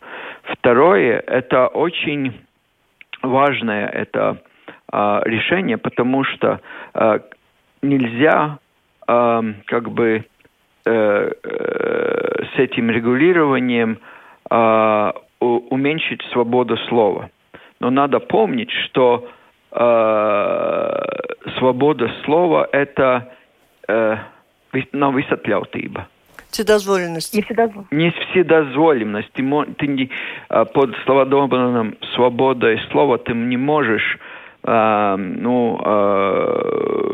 Второе, 0.43 1.23
это 1.25 1.67
очень 1.67 2.33
важное 3.27 3.87
это 3.87 4.37
э, 4.91 5.21
решение, 5.25 5.77
потому 5.77 6.23
что 6.23 6.59
э, 6.93 7.19
нельзя 7.81 8.59
э, 9.07 9.53
как 9.65 9.91
бы 9.91 10.25
э, 10.85 11.31
э, 11.43 12.43
с 12.55 12.59
этим 12.59 12.89
регулированием 12.89 13.99
э, 14.49 15.11
уменьшить 15.39 16.21
свободу 16.31 16.77
слова. 16.89 17.29
Но 17.79 17.89
надо 17.89 18.19
помнить, 18.19 18.71
что 18.71 19.27
э, 19.71 20.93
свобода 21.57 22.11
слова– 22.23 22.67
это 22.71 23.31
э, 23.87 24.17
nav 24.93 25.15
visatļautība. 25.15 26.05
Вседозволенность. 26.55 27.33
Не 27.33 27.41
вседозволенность. 27.41 27.91
Не 27.91 28.11
вседозволенность. 28.11 29.31
Ты, 29.33 29.43
ты 29.77 29.87
не, 29.87 30.09
под 30.47 30.95
словодобранным 31.03 31.97
свободой 32.13 32.79
слова 32.91 33.17
ты 33.17 33.33
не 33.33 33.57
можешь 33.57 34.17
э, 34.63 35.15
ну, 35.17 35.81
э, 35.83 37.05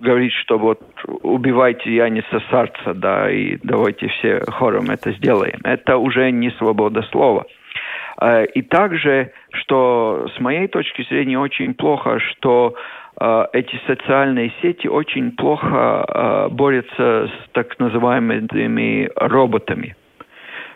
говорить, 0.00 0.32
что 0.32 0.58
вот 0.58 0.80
убивайте 1.22 1.94
Яниса 1.94 2.42
Сарца, 2.50 2.94
да, 2.94 3.30
и 3.30 3.58
давайте 3.62 4.08
все 4.08 4.40
хором 4.48 4.90
это 4.90 5.12
сделаем. 5.12 5.60
Это 5.64 5.98
уже 5.98 6.30
не 6.30 6.50
свобода 6.52 7.02
слова. 7.10 7.44
Э, 8.22 8.46
и 8.46 8.62
также, 8.62 9.32
что 9.52 10.28
с 10.34 10.40
моей 10.40 10.66
точки 10.66 11.02
зрения 11.02 11.38
очень 11.38 11.74
плохо, 11.74 12.20
что 12.20 12.74
э, 12.74 12.78
эти 13.52 13.80
социальные 13.86 14.52
сети 14.62 14.86
очень 14.86 15.32
плохо 15.32 16.04
э, 16.06 16.48
борются 16.50 17.28
с 17.28 17.50
так 17.52 17.78
называемыми 17.78 19.10
роботами. 19.16 19.96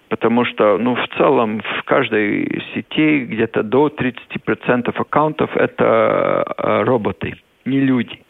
Потому 0.08 0.44
что, 0.44 0.76
ну, 0.76 0.94
в 0.94 1.08
целом, 1.16 1.60
в 1.60 1.84
каждой 1.84 2.62
сети 2.74 3.20
где-то 3.24 3.62
до 3.62 3.88
30% 3.88 4.92
аккаунтов 4.94 5.56
это 5.56 6.44
роботы, 6.84 7.34
не 7.64 7.80
люди. 7.80 8.20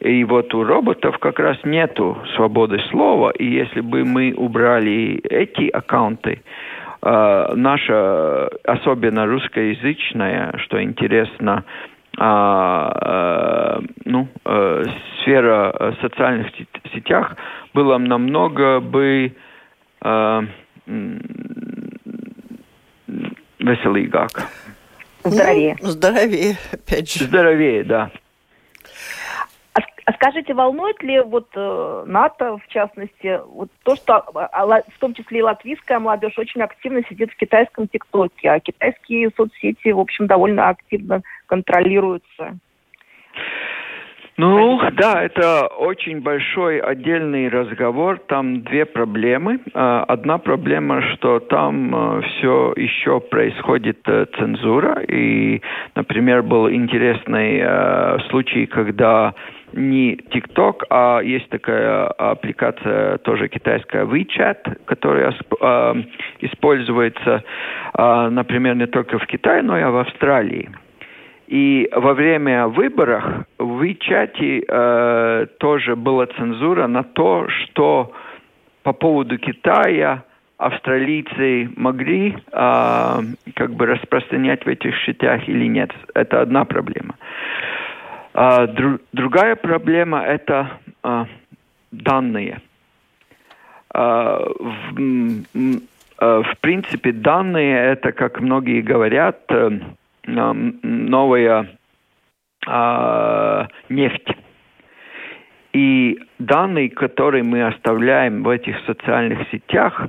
И 0.00 0.24
вот 0.24 0.52
у 0.54 0.64
роботов 0.64 1.16
как 1.18 1.38
раз 1.38 1.56
нету 1.64 2.18
свободы 2.36 2.78
слова, 2.90 3.30
и 3.30 3.46
если 3.46 3.80
бы 3.80 4.04
мы 4.04 4.34
убрали 4.36 5.20
эти 5.30 5.68
аккаунты, 5.68 6.42
наша, 7.02 8.48
особенно 8.64 9.26
русскоязычная, 9.26 10.58
что 10.58 10.82
интересно, 10.82 11.64
э, 12.20 13.80
ну, 14.04 14.28
э, 14.44 14.84
сфера 15.20 15.96
социальных 16.00 16.48
сетях 16.92 17.36
была 17.74 17.98
намного 17.98 18.80
бы 18.80 19.32
э, 20.02 20.42
веселигак. 23.58 24.48
Здоровее. 25.24 25.76
Ну, 25.80 25.88
здоровее, 25.88 26.56
опять 26.72 27.12
же. 27.12 27.24
Здоровее, 27.24 27.84
да. 27.84 28.10
А 30.08 30.12
скажите, 30.14 30.54
волнует 30.54 31.02
ли 31.02 31.20
вот 31.20 31.48
э, 31.54 32.04
НАТО, 32.06 32.56
в 32.56 32.66
частности, 32.68 33.40
вот 33.46 33.68
то, 33.82 33.94
что 33.94 34.14
а, 34.14 34.48
а, 34.52 34.66
в 34.66 34.98
том 35.00 35.12
числе 35.12 35.40
и 35.40 35.42
латвийская 35.42 35.98
молодежь 35.98 36.38
очень 36.38 36.62
активно 36.62 37.02
сидит 37.10 37.30
в 37.30 37.36
китайском 37.36 37.88
ТикТоке, 37.88 38.48
а 38.48 38.58
китайские 38.58 39.30
соцсети, 39.36 39.90
в 39.90 40.00
общем, 40.00 40.26
довольно 40.26 40.70
активно 40.70 41.20
контролируются? 41.48 42.58
Ну, 44.38 44.80
да, 44.92 45.24
это 45.24 45.66
очень 45.66 46.20
большой 46.20 46.78
отдельный 46.78 47.48
разговор. 47.48 48.20
Там 48.28 48.62
две 48.62 48.84
проблемы. 48.84 49.58
А, 49.74 50.04
одна 50.04 50.38
проблема, 50.38 51.02
что 51.02 51.40
там 51.40 51.92
э, 51.92 52.22
все 52.22 52.72
еще 52.76 53.18
происходит 53.18 53.98
э, 54.06 54.26
цензура. 54.38 55.02
И, 55.08 55.60
например, 55.96 56.44
был 56.44 56.70
интересный 56.70 57.58
э, 57.60 58.18
случай, 58.30 58.66
когда 58.66 59.34
не 59.72 60.14
TikTok, 60.14 60.84
а 60.88 61.20
есть 61.20 61.48
такая 61.48 62.06
аппликация 62.06 63.18
тоже 63.18 63.48
китайская 63.48 64.04
WeChat, 64.04 64.84
которая 64.84 65.34
э, 65.34 65.94
используется, 66.42 67.42
например, 67.96 68.76
не 68.76 68.86
только 68.86 69.18
в 69.18 69.26
Китае, 69.26 69.62
но 69.62 69.76
и 69.76 69.82
в 69.82 69.96
Австралии. 69.96 70.70
И 71.48 71.88
во 71.92 72.12
время 72.12 72.68
выборов 72.68 73.24
в 73.58 73.82
WeChat 73.82 74.64
э, 74.68 75.46
тоже 75.58 75.96
была 75.96 76.26
цензура 76.26 76.86
на 76.86 77.02
то, 77.02 77.48
что 77.48 78.12
по 78.82 78.92
поводу 78.92 79.38
Китая 79.38 80.24
австралийцы 80.58 81.70
могли 81.74 82.36
э, 82.36 83.20
как 83.54 83.72
бы 83.72 83.86
распространять 83.86 84.66
в 84.66 84.68
этих 84.68 84.94
сетях 85.06 85.48
или 85.48 85.66
нет. 85.66 85.90
Это 86.14 86.42
одна 86.42 86.66
проблема. 86.66 87.14
А, 88.34 88.66
дру, 88.66 88.98
другая 89.14 89.56
проблема 89.56 90.20
это 90.20 90.70
а, 91.02 91.26
данные. 91.90 92.60
А, 93.94 94.44
в, 94.60 95.50
а, 96.18 96.42
в 96.42 96.58
принципе, 96.60 97.12
данные 97.12 97.92
это, 97.92 98.12
как 98.12 98.40
многие 98.40 98.82
говорят, 98.82 99.40
а, 99.48 99.70
новая 100.28 101.66
а, 102.66 103.66
нефть. 103.88 104.28
И 105.72 106.18
данные, 106.38 106.90
которые 106.90 107.44
мы 107.44 107.66
оставляем 107.66 108.42
в 108.42 108.48
этих 108.48 108.76
социальных 108.86 109.48
сетях, 109.50 110.08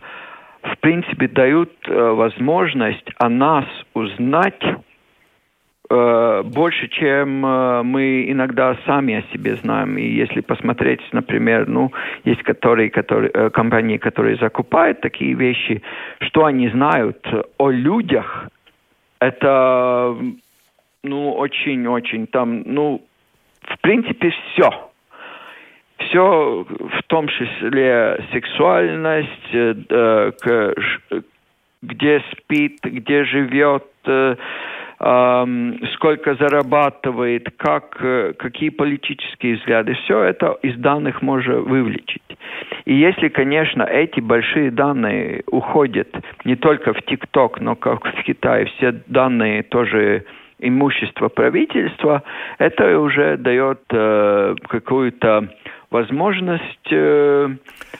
в 0.63 0.77
принципе, 0.79 1.27
дают 1.27 1.71
э, 1.87 1.93
возможность 1.93 3.09
о 3.17 3.29
нас 3.29 3.65
узнать 3.93 4.61
Э, 5.91 6.43
больше, 6.45 6.87
чем 6.87 7.43
э, 7.43 7.81
мы 7.83 8.29
иногда 8.29 8.77
сами 8.85 9.15
о 9.15 9.33
себе 9.33 9.55
знаем. 9.55 9.97
И 9.97 10.03
если 10.03 10.41
посмотреть, 10.41 11.01
например, 11.13 11.67
ну, 11.67 11.91
есть 12.25 12.43
которые, 12.43 12.91
которые, 12.91 13.49
компании, 13.49 13.97
которые 13.97 14.37
закупают 14.37 15.01
такие 15.01 15.33
вещи, 15.33 15.81
что 16.19 16.45
они 16.45 16.69
знают 16.69 17.25
о 17.57 17.71
людях, 17.71 18.49
это, 19.19 20.17
ну, 21.03 21.33
очень-очень 21.33 22.27
там, 22.27 22.63
ну, 22.65 23.01
в 23.61 23.79
принципе, 23.81 24.29
все. 24.29 24.89
Все, 25.97 26.65
в 26.69 27.03
том 27.07 27.27
числе 27.27 28.25
сексуальность, 28.31 29.51
где 31.81 32.23
спит, 32.31 32.79
где 32.83 33.25
живет, 33.25 33.85
сколько 34.99 36.35
зарабатывает, 36.35 37.47
как, 37.57 37.97
э, 38.01 38.33
какие 38.37 38.69
политические 38.69 39.55
взгляды. 39.55 39.93
Все 39.93 40.23
это 40.23 40.57
из 40.61 40.75
данных 40.75 41.21
можно 41.21 41.61
вывлечить. 41.61 42.21
И 42.85 42.95
если, 42.95 43.29
конечно, 43.29 43.83
эти 43.83 44.19
большие 44.19 44.71
данные 44.71 45.43
уходят 45.47 46.09
не 46.43 46.55
только 46.55 46.93
в 46.93 47.01
ТикТок, 47.03 47.61
но 47.61 47.75
как 47.75 48.03
в 48.03 48.23
Китае, 48.23 48.65
все 48.65 48.91
данные 49.07 49.63
тоже 49.63 50.25
имущество 50.59 51.29
правительства, 51.29 52.23
это 52.57 52.99
уже 52.99 53.37
дает 53.37 53.79
э, 53.91 54.55
какую-то 54.67 55.47
возможность 55.89 56.91
э, 56.91 57.47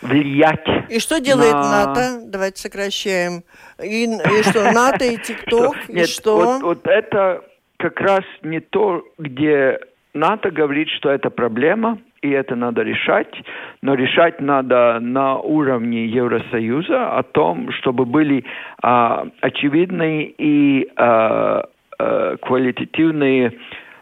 влиять. 0.02 0.68
И 0.90 1.00
что 1.00 1.20
делает 1.20 1.54
на... 1.54 1.86
НАТО? 1.86 2.22
Давайте 2.26 2.62
сокращаем. 2.62 3.44
И, 3.84 4.06
и 4.06 4.44
что, 4.44 4.72
НАТО 4.72 5.06
и 5.06 5.18
ТикТок? 5.24 5.90
Нет, 5.90 6.08
что? 6.08 6.36
Вот, 6.36 6.62
вот 6.62 6.88
это 6.88 7.44
как 7.78 8.00
раз 8.00 8.24
не 8.44 8.60
то, 8.60 9.04
где 9.18 9.80
НАТО 10.14 10.52
говорит, 10.52 10.90
что 10.90 11.10
это 11.10 11.30
проблема, 11.30 12.00
и 12.22 12.30
это 12.30 12.56
надо 12.56 12.82
решать, 12.82 13.34
но 13.82 13.94
решать 13.94 14.42
надо 14.42 15.00
на 15.00 15.38
уровне 15.38 16.06
Евросоюза 16.08 17.18
о 17.18 17.24
том, 17.24 17.72
чтобы 17.72 18.06
были 18.06 18.44
а, 18.82 19.28
очевидные 19.40 20.34
и 20.38 20.92
а, 20.98 21.64
а, 21.98 22.38
квалитативные 22.38 23.54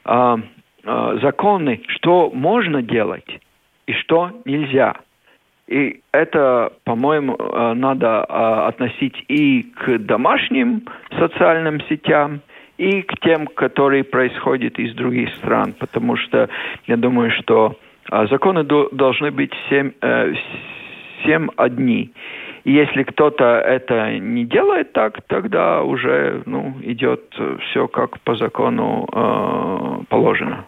а, 0.04 0.40
а, 0.84 1.18
законы, 1.20 1.82
что 1.88 2.32
можно 2.34 2.82
делать 2.82 3.40
и 3.88 3.94
что 3.94 4.32
нельзя. 4.46 4.94
И 5.68 6.02
это, 6.14 6.72
по-моему, 6.86 7.36
э, 7.36 7.74
надо 7.74 8.26
э, 8.28 8.68
относить 8.68 9.16
и 9.28 9.64
к 9.64 9.98
домашним 10.00 10.84
социальным 11.20 11.82
сетям, 11.90 12.42
и 12.78 13.02
к 13.02 13.20
тем, 13.20 13.48
которые 13.48 14.04
происходят 14.04 14.80
из 14.80 14.94
других 14.94 15.34
стран, 15.36 15.74
потому 15.78 16.16
что 16.16 16.48
я 16.86 16.96
думаю, 16.96 17.32
что 17.32 17.76
э, 18.10 18.28
законы 18.28 18.64
должны 18.64 19.32
быть 19.32 19.54
всем, 19.66 19.94
всем 21.20 21.52
одни. 21.58 22.12
И 22.64 22.72
если 22.72 23.04
кто-то 23.04 23.46
это 23.46 24.20
не 24.20 24.46
делает 24.46 24.94
так, 24.94 25.22
тогда 25.28 25.84
уже 25.84 26.44
ну, 26.46 26.76
идет 26.82 27.24
все 27.70 27.88
как 27.88 28.20
по 28.22 28.36
закону 28.36 30.06
положено. 30.10 30.66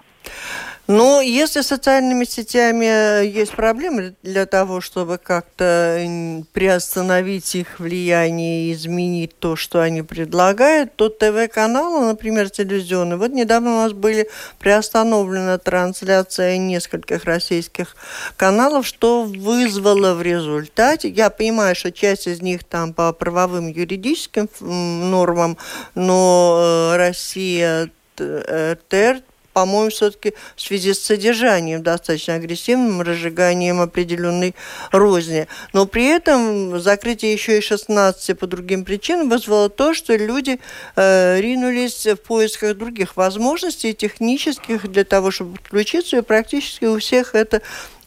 Но 0.89 1.21
если 1.21 1.62
с 1.62 1.67
социальными 1.67 2.23
сетями 2.23 3.23
есть 3.23 3.52
проблемы 3.52 4.15
для 4.23 4.47
того, 4.47 4.81
чтобы 4.81 5.19
как-то 5.19 6.04
приостановить 6.52 7.54
их 7.54 7.79
влияние 7.79 8.63
и 8.63 8.73
изменить 8.73 9.37
то, 9.37 9.56
что 9.56 9.81
они 9.81 10.02
предлагают, 10.02 10.96
то 10.96 11.10
ТВ-каналы, 11.10 12.08
например, 12.08 12.50
телевизионные, 12.50 13.17
вот 13.17 13.31
недавно 13.31 13.69
у 13.69 13.81
нас 13.83 13.94
были 13.94 14.31
приостановлена 14.58 15.60
трансляция 15.60 16.58
нескольких 16.58 17.23
российских 17.25 17.96
каналов, 18.35 18.87
что 18.87 19.25
вызвало 19.25 20.15
в 20.15 20.23
результате, 20.23 21.10
я 21.10 21.29
понимаю, 21.29 21.75
что 21.75 21.92
часть 21.92 22.25
из 22.25 22.42
них 22.42 22.63
там 22.63 22.96
по 22.96 23.13
правовым 23.13 23.67
юридическим 23.67 24.50
нормам, 24.60 25.56
но 25.94 26.94
э, 26.94 26.98
Россия 26.98 27.92
ТР 28.15 29.21
по-моему, 29.54 29.89
все-таки 29.89 30.33
в 30.56 30.62
связи 30.62 30.93
с 30.93 31.00
содержанием 31.00 31.83
достаточно 31.83 32.35
агрессивным, 32.35 33.02
разжиганием 33.02 33.81
определенной 33.81 34.56
розни. 34.91 35.47
Но 35.73 35.85
при 35.85 36.06
этом 36.06 36.79
закрытие 36.79 37.33
еще 37.33 37.58
и 37.58 37.62
16 37.62 38.37
по 38.37 38.47
другим 38.47 38.85
причинам 38.85 39.29
вызвало 39.29 39.69
то, 39.69 39.93
что 39.93 40.15
люди 40.15 40.60
э, 40.95 41.39
ринулись 41.39 42.06
в 42.06 42.17
поисках 42.17 42.77
других 42.77 43.17
возможностей 43.17 43.93
технических 43.93 44.89
для 44.89 45.04
того, 45.04 45.31
чтобы 45.31 45.58
подключиться, 45.58 46.17
и 46.17 46.21
практически 46.21 46.85
у 46.85 47.00
всех 47.00 47.35
это 47.35 47.62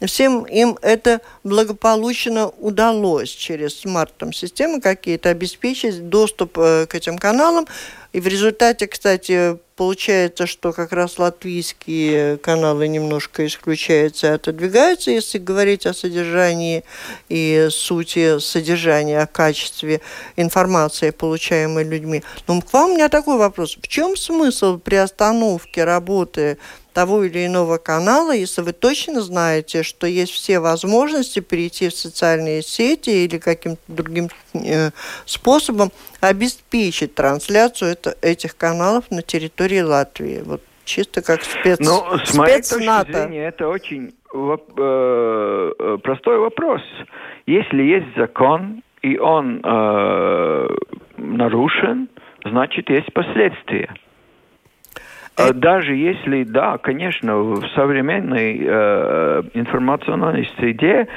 Всем 0.05 0.43
им 0.43 0.77
это 0.81 1.21
благополучно 1.43 2.47
удалось 2.47 3.29
через 3.29 3.79
смарт-системы 3.79 4.81
какие-то 4.81 5.29
обеспечить 5.29 6.09
доступ 6.09 6.57
э, 6.57 6.87
к 6.87 6.95
этим 6.95 7.17
каналам. 7.17 7.67
И 8.13 8.19
в 8.19 8.27
результате, 8.27 8.87
кстати, 8.87 9.57
получается, 9.75 10.45
что 10.45 10.71
как 10.71 10.91
раз 10.91 11.17
латвийские 11.17 12.37
каналы 12.37 12.87
немножко 12.87 13.45
исключаются 13.47 14.27
и 14.27 14.29
отодвигаются, 14.31 15.09
если 15.09 15.39
говорить 15.39 15.87
о 15.87 15.95
содержании 15.95 16.83
и 17.27 17.67
сути 17.71 18.37
содержания, 18.37 19.19
о 19.19 19.25
качестве 19.25 19.99
информации, 20.35 21.09
получаемой 21.09 21.83
людьми. 21.85 22.23
Но 22.47 22.61
к 22.61 22.71
вам 22.71 22.91
у 22.91 22.93
меня 22.93 23.09
такой 23.09 23.39
вопрос. 23.39 23.77
В 23.81 23.87
чем 23.87 24.15
смысл 24.15 24.77
приостановки 24.77 25.79
работы 25.79 26.59
того 26.93 27.23
или 27.23 27.45
иного 27.45 27.77
канала, 27.77 28.31
если 28.33 28.61
вы 28.61 28.73
точно 28.73 29.21
знаете, 29.21 29.83
что 29.83 30.07
есть 30.07 30.31
все 30.31 30.59
возможности 30.59 31.39
перейти 31.39 31.89
в 31.89 31.93
социальные 31.93 32.61
сети 32.61 33.25
или 33.25 33.37
каким-то 33.37 33.81
другим 33.87 34.29
э, 34.53 34.91
способом 35.25 35.91
обеспечить 36.21 37.15
трансляцию 37.15 37.91
это, 37.91 38.15
этих 38.21 38.55
каналов 38.55 39.09
на 39.11 39.21
территории 39.21 39.81
Латвии. 39.81 40.41
Вот 40.45 40.61
чисто 40.85 41.21
как 41.21 41.41
спец, 41.41 41.79
ну, 41.79 42.17
с 42.23 42.35
моей 42.35 42.57
точки 42.57 43.11
зрения, 43.11 43.47
это 43.47 43.67
очень 43.67 44.13
э, 44.33 44.57
э, 44.77 45.97
простой 46.03 46.37
вопрос. 46.37 46.81
Если 47.45 47.81
есть 47.81 48.15
закон, 48.15 48.83
и 49.01 49.17
он 49.17 49.61
э, 49.63 50.67
нарушен, 51.17 52.09
значит, 52.45 52.89
есть 52.89 53.11
последствия. 53.13 53.93
Э, 55.37 55.53
даже 55.53 55.95
если, 55.95 56.43
да, 56.43 56.77
конечно, 56.77 57.37
в 57.37 57.67
современной 57.75 58.59
э, 58.59 59.43
информационной 59.53 60.49
среде, 60.57 61.07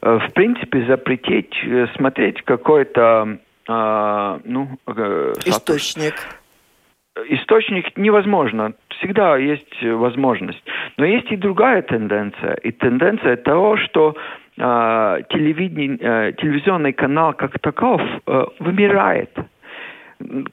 э, 0.00 0.18
в 0.18 0.32
принципе, 0.32 0.84
запретить 0.86 1.54
э, 1.64 1.86
смотреть 1.96 2.42
какой-то 2.42 3.38
э, 3.68 4.38
ну, 4.44 4.68
э, 4.86 5.32
источник. 5.44 6.14
Источник 7.28 7.96
невозможно. 7.96 8.74
Всегда 8.98 9.36
есть 9.36 9.82
возможность. 9.82 10.62
Но 10.96 11.04
есть 11.04 11.30
и 11.30 11.36
другая 11.36 11.82
тенденция. 11.82 12.54
И 12.54 12.72
тенденция 12.72 13.36
того, 13.36 13.76
что 13.76 14.16
э, 14.56 15.22
телевидение, 15.30 15.98
э, 16.00 16.32
телевизионный 16.32 16.92
канал 16.92 17.32
как 17.32 17.58
таков 17.60 18.00
э, 18.00 18.44
вымирает. 18.60 19.30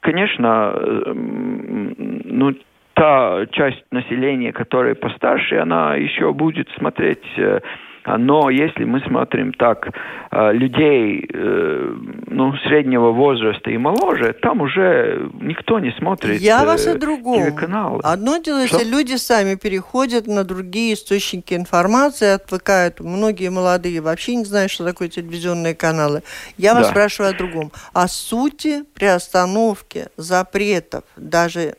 Конечно, 0.00 0.72
э, 0.74 1.12
ну, 1.14 2.54
та 3.02 3.46
часть 3.50 3.82
населения, 3.90 4.52
которая 4.52 4.94
постарше, 4.94 5.56
она 5.56 5.96
еще 5.96 6.32
будет 6.32 6.68
смотреть 6.78 7.24
э, 7.36 7.58
но 8.04 8.50
если 8.50 8.84
мы 8.84 9.00
смотрим 9.00 9.52
так, 9.52 9.88
э, 10.30 10.52
людей 10.52 11.28
э, 11.32 11.94
ну, 12.26 12.52
среднего 12.64 13.10
возраста 13.12 13.70
и 13.70 13.78
моложе, 13.78 14.34
там 14.42 14.60
уже 14.60 15.30
никто 15.40 15.78
не 15.78 15.92
смотрит 15.92 16.40
Я 16.40 16.64
вас 16.64 16.86
о 16.86 16.98
другом. 16.98 17.42
телеканалы. 17.42 18.00
Одно 18.02 18.38
дело, 18.38 18.66
Что? 18.66 18.78
если 18.78 18.90
люди 18.90 19.14
сами 19.16 19.54
переходят 19.54 20.26
на 20.26 20.44
другие 20.44 20.94
источники 20.94 21.54
информации, 21.54 22.34
отвыкают. 22.34 23.00
Многие 23.00 23.50
молодые 23.50 24.00
вообще 24.00 24.34
не 24.36 24.44
знают, 24.44 24.72
что 24.72 24.84
такое 24.84 25.08
телевизионные 25.08 25.74
каналы. 25.74 26.22
Я 26.56 26.74
вас 26.74 26.86
да. 26.86 26.90
спрашиваю 26.90 27.30
о 27.32 27.38
другом. 27.38 27.70
О 27.92 28.08
сути 28.08 28.84
приостановки 28.94 30.06
запретов, 30.16 31.04
даже 31.16 31.74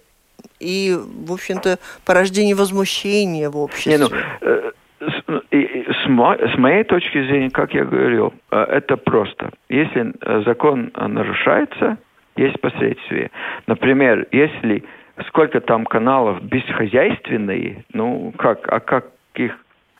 и, 0.64 0.96
в 0.96 1.32
общем-то, 1.32 1.78
порождение 2.06 2.56
возмущения 2.56 3.50
в 3.50 3.58
обществе. 3.58 3.92
Не, 3.92 3.98
ну, 3.98 4.10
э, 4.42 4.72
с, 5.02 6.04
с 6.06 6.58
моей 6.58 6.84
точки 6.84 7.26
зрения, 7.28 7.50
как 7.50 7.74
я 7.74 7.84
говорил, 7.86 8.34
э, 8.52 8.58
это 8.58 8.98
просто. 8.98 9.52
Если 9.70 10.14
э, 10.22 10.44
закон 10.46 10.92
нарушается, 10.96 11.98
есть 12.36 12.60
последствия. 12.62 13.30
Например, 13.68 14.26
если 14.32 14.84
сколько 15.28 15.62
там 15.62 15.86
каналов 15.86 16.42
бесхозяйственные, 16.44 17.84
ну 17.94 18.34
как, 18.38 18.68
а 18.72 18.80
как 18.80 19.06
их 19.36 19.54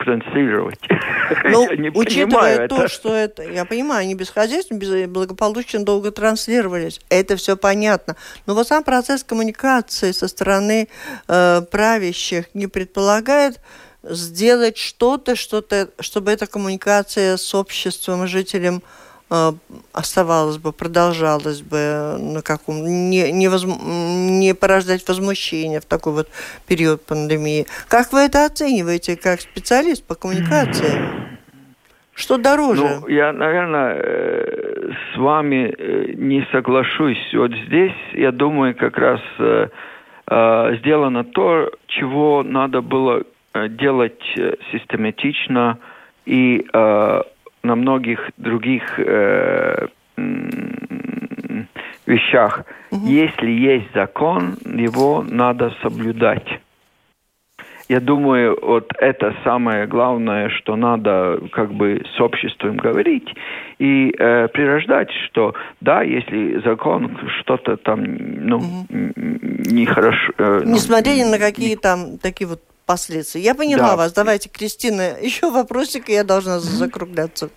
транслировать. 0.04 0.80
Ну, 1.46 1.68
учитывая 1.96 2.68
то, 2.68 2.76
это. 2.84 2.88
что 2.88 3.16
это, 3.16 3.44
я 3.44 3.66
понимаю, 3.66 4.02
они 4.02 4.14
бесхозяйственно, 4.14 4.78
без, 4.78 5.08
благополучно 5.08 5.84
долго 5.84 6.12
транслировались, 6.12 7.02
это 7.10 7.38
все 7.38 7.58
понятно. 7.58 8.16
Но 8.46 8.54
вот 8.54 8.68
сам 8.68 8.84
процесс 8.84 9.24
коммуникации 9.24 10.12
со 10.12 10.28
стороны 10.28 10.88
э, 11.28 11.62
правящих 11.72 12.46
не 12.54 12.68
предполагает 12.68 13.60
сделать 14.04 14.78
что-то, 14.78 15.36
что-то, 15.36 15.90
чтобы 16.00 16.32
эта 16.32 16.46
коммуникация 16.46 17.38
с 17.38 17.56
обществом, 17.56 18.28
жителям 18.28 18.84
Э, 18.84 19.13
оставалось 19.92 20.58
бы, 20.58 20.72
продолжалось 20.72 21.62
бы 21.62 22.18
на 22.20 22.42
каком 22.42 22.84
не, 23.10 23.32
не, 23.32 23.48
воз, 23.48 23.66
не 23.66 24.54
порождать 24.54 25.08
возмущения 25.08 25.80
в 25.80 25.86
такой 25.86 26.14
вот 26.14 26.30
период 26.68 27.06
пандемии. 27.06 27.66
Как 27.88 28.14
вы 28.14 28.20
это 28.20 28.46
оцениваете 28.46 29.18
как 29.18 29.42
специалист 29.42 30.06
по 30.06 30.16
коммуникации? 30.16 30.92
Что 32.14 32.38
дороже? 32.38 33.00
Ну, 33.02 33.08
я, 33.08 33.34
наверное, 33.34 33.96
э, 33.96 34.92
с 35.14 35.18
вами 35.18 35.74
э, 35.76 36.14
не 36.16 36.48
соглашусь. 36.52 37.34
Вот 37.34 37.52
здесь, 37.66 37.96
я 38.14 38.32
думаю, 38.32 38.76
как 38.76 38.98
раз 38.98 39.20
сделано 40.80 41.24
то, 41.26 41.72
чего 41.88 42.44
надо 42.44 42.82
было 42.82 43.24
делать 43.54 44.22
систематично 44.72 45.80
и 46.26 46.66
на 47.64 47.76
многих 47.76 48.30
других 48.38 49.00
э, 49.00 49.88
вещах. 52.06 52.66
Угу. 52.92 53.06
Если 53.08 53.50
есть 53.50 53.88
закон, 53.94 54.58
его 54.66 55.24
надо 55.28 55.74
соблюдать. 55.82 56.48
Я 57.90 58.00
думаю, 58.00 58.58
вот 58.62 58.92
это 58.98 59.36
самое 59.44 59.88
главное, 59.88 60.50
что 60.50 60.76
надо 60.76 61.40
как 61.52 61.74
бы 61.74 62.04
с 62.16 62.22
обществом 62.22 62.78
говорить 62.78 63.28
и 63.78 64.14
э, 64.18 64.48
прирождать, 64.48 65.12
что 65.26 65.54
да, 65.82 66.02
если 66.02 66.62
закон 66.64 67.18
что-то 67.42 67.76
там 67.78 68.04
ну 68.04 68.58
угу. 68.58 68.86
нехорошо. 68.88 70.34
Э, 70.38 70.62
ну, 70.64 70.74
Несмотря 70.74 71.12
ни 71.12 71.24
на 71.24 71.40
какие 71.40 71.76
там 71.76 72.18
такие 72.20 72.48
вот 72.48 72.62
последствий. 72.94 73.42
Я 73.42 73.56
поняла 73.56 73.92
да. 73.92 73.96
вас. 73.96 74.14
Давайте, 74.14 74.50
Кристина, 74.50 75.20
еще 75.22 75.50
вопросик, 75.50 76.10
и 76.10 76.14
я 76.14 76.24
должна 76.24 76.60
закругляться. 76.60 77.50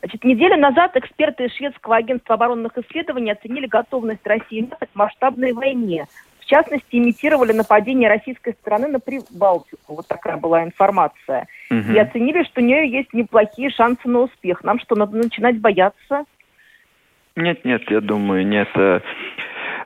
Значит, 0.00 0.24
неделю 0.24 0.56
назад 0.56 0.96
эксперты 0.96 1.44
из 1.44 1.52
шведского 1.52 1.96
агентства 1.96 2.34
оборонных 2.34 2.76
исследований 2.78 3.32
оценили 3.32 3.66
готовность 3.66 4.26
России 4.26 4.62
к 4.62 4.94
масштабной 4.94 5.52
войне. 5.52 6.06
В 6.40 6.46
частности, 6.46 6.96
имитировали 6.96 7.52
нападение 7.52 8.08
российской 8.08 8.54
стороны 8.54 8.88
на 8.88 8.98
Прибалтику. 8.98 9.96
Вот 9.96 10.08
такая 10.08 10.38
была 10.38 10.64
информация. 10.64 11.46
Угу. 11.70 11.92
И 11.92 11.98
оценили, 11.98 12.44
что 12.44 12.62
у 12.62 12.64
нее 12.64 12.90
есть 12.90 13.12
неплохие 13.12 13.68
шансы 13.70 14.08
на 14.08 14.20
успех. 14.20 14.64
Нам 14.64 14.80
что, 14.80 14.94
надо 14.96 15.18
начинать 15.18 15.60
бояться? 15.60 16.24
Нет, 17.36 17.64
нет, 17.66 17.82
я 17.90 18.00
думаю, 18.00 18.46
нет. 18.46 18.68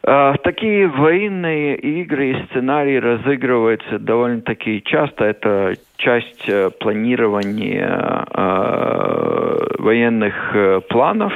А, 0.04 0.34
такие 0.38 0.88
военные 0.88 1.76
игры 1.76 2.30
и 2.30 2.44
сценарии 2.46 2.96
разыгрываются 2.96 3.98
довольно-таки 4.00 4.82
часто. 4.84 5.24
Это 5.24 5.76
часть 5.96 6.48
э, 6.48 6.70
планирования 6.70 8.26
э, 8.34 9.66
военных 9.78 10.34
э, 10.54 10.80
планов. 10.88 11.32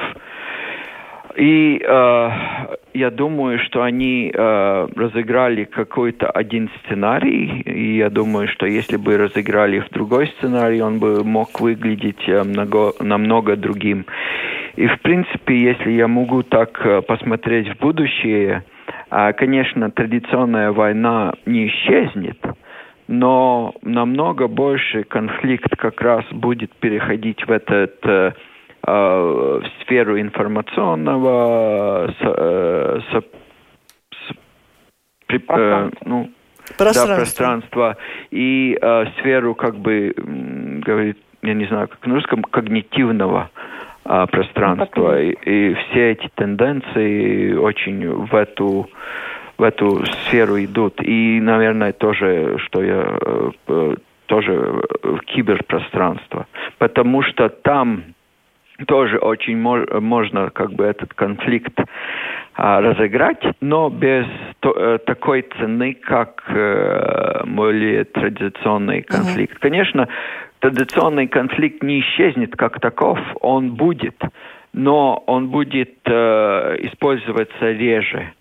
И 1.36 1.82
э, 1.84 2.30
я 2.94 3.10
думаю, 3.10 3.58
что 3.58 3.82
они 3.82 4.32
э, 4.32 4.88
разыграли 4.96 5.64
какой-то 5.64 6.30
один 6.30 6.70
сценарий, 6.80 7.60
и 7.60 7.96
я 7.98 8.08
думаю, 8.08 8.48
что 8.48 8.64
если 8.64 8.96
бы 8.96 9.18
разыграли 9.18 9.80
в 9.80 9.90
другой 9.90 10.28
сценарий, 10.38 10.80
он 10.80 10.98
бы 10.98 11.22
мог 11.24 11.60
выглядеть 11.60 12.26
э, 12.26 12.42
много, 12.42 12.92
намного 13.00 13.54
другим. 13.56 14.06
И, 14.76 14.86
в 14.86 14.98
принципе, 15.02 15.60
если 15.60 15.90
я 15.90 16.08
могу 16.08 16.42
так 16.42 16.80
э, 16.86 17.02
посмотреть 17.02 17.68
в 17.68 17.80
будущее, 17.80 18.64
э, 19.10 19.32
конечно, 19.34 19.90
традиционная 19.90 20.72
война 20.72 21.34
не 21.44 21.68
исчезнет, 21.68 22.38
но 23.08 23.74
намного 23.82 24.48
больше 24.48 25.04
конфликт 25.04 25.76
как 25.76 26.00
раз 26.00 26.24
будет 26.30 26.72
переходить 26.76 27.46
в 27.46 27.50
этот 27.50 27.94
э, 28.04 28.32
в 28.86 29.62
сферу 29.82 30.20
информационного 30.20 32.14
со, 32.20 32.34
э, 32.36 33.00
со, 33.10 33.20
с, 33.20 34.34
при, 35.26 35.42
э, 35.48 35.90
ну, 36.04 36.30
пространство. 36.78 37.08
Да, 37.08 37.16
пространства 37.16 37.96
и 38.30 38.78
э, 38.80 39.04
сферу, 39.18 39.54
как 39.54 39.76
бы, 39.76 40.14
говорит, 40.16 41.18
я 41.42 41.54
не 41.54 41.66
знаю, 41.66 41.88
как 41.88 42.06
на 42.06 42.14
русском, 42.14 42.42
когнитивного 42.42 43.50
э, 44.04 44.26
пространства. 44.30 45.12
Ну, 45.12 45.18
и, 45.18 45.32
и 45.32 45.74
все 45.74 46.12
эти 46.12 46.30
тенденции 46.34 47.54
очень 47.54 48.08
в 48.08 48.34
эту 48.34 48.88
в 49.58 49.62
эту 49.62 50.04
сферу 50.06 50.62
идут. 50.62 51.00
И, 51.02 51.40
наверное, 51.40 51.92
тоже, 51.92 52.58
что 52.58 52.82
я 52.82 53.18
э, 53.66 53.94
тоже 54.26 54.82
в 55.02 55.20
киберпространство. 55.20 56.46
Потому 56.78 57.22
что 57.22 57.48
там 57.48 58.15
тоже 58.86 59.18
очень 59.18 59.56
мож, 59.56 59.86
можно 60.00 60.50
как 60.50 60.72
бы 60.72 60.84
этот 60.84 61.14
конфликт 61.14 61.78
а, 62.54 62.80
разыграть, 62.80 63.42
но 63.60 63.88
без 63.88 64.26
то, 64.60 64.72
э, 64.72 64.98
такой 64.98 65.42
цены, 65.58 65.94
как 65.94 66.42
э, 66.48 67.42
более 67.46 68.04
традиционный 68.04 69.02
конфликт. 69.02 69.56
Mm-hmm. 69.56 69.60
Конечно, 69.60 70.08
традиционный 70.60 71.26
конфликт 71.26 71.82
не 71.82 72.00
исчезнет 72.00 72.56
как 72.56 72.80
таков, 72.80 73.18
он 73.40 73.74
будет, 73.74 74.20
но 74.72 75.22
он 75.26 75.48
будет 75.48 75.98
э, 76.04 76.76
использоваться 76.80 77.70
реже 77.72 78.32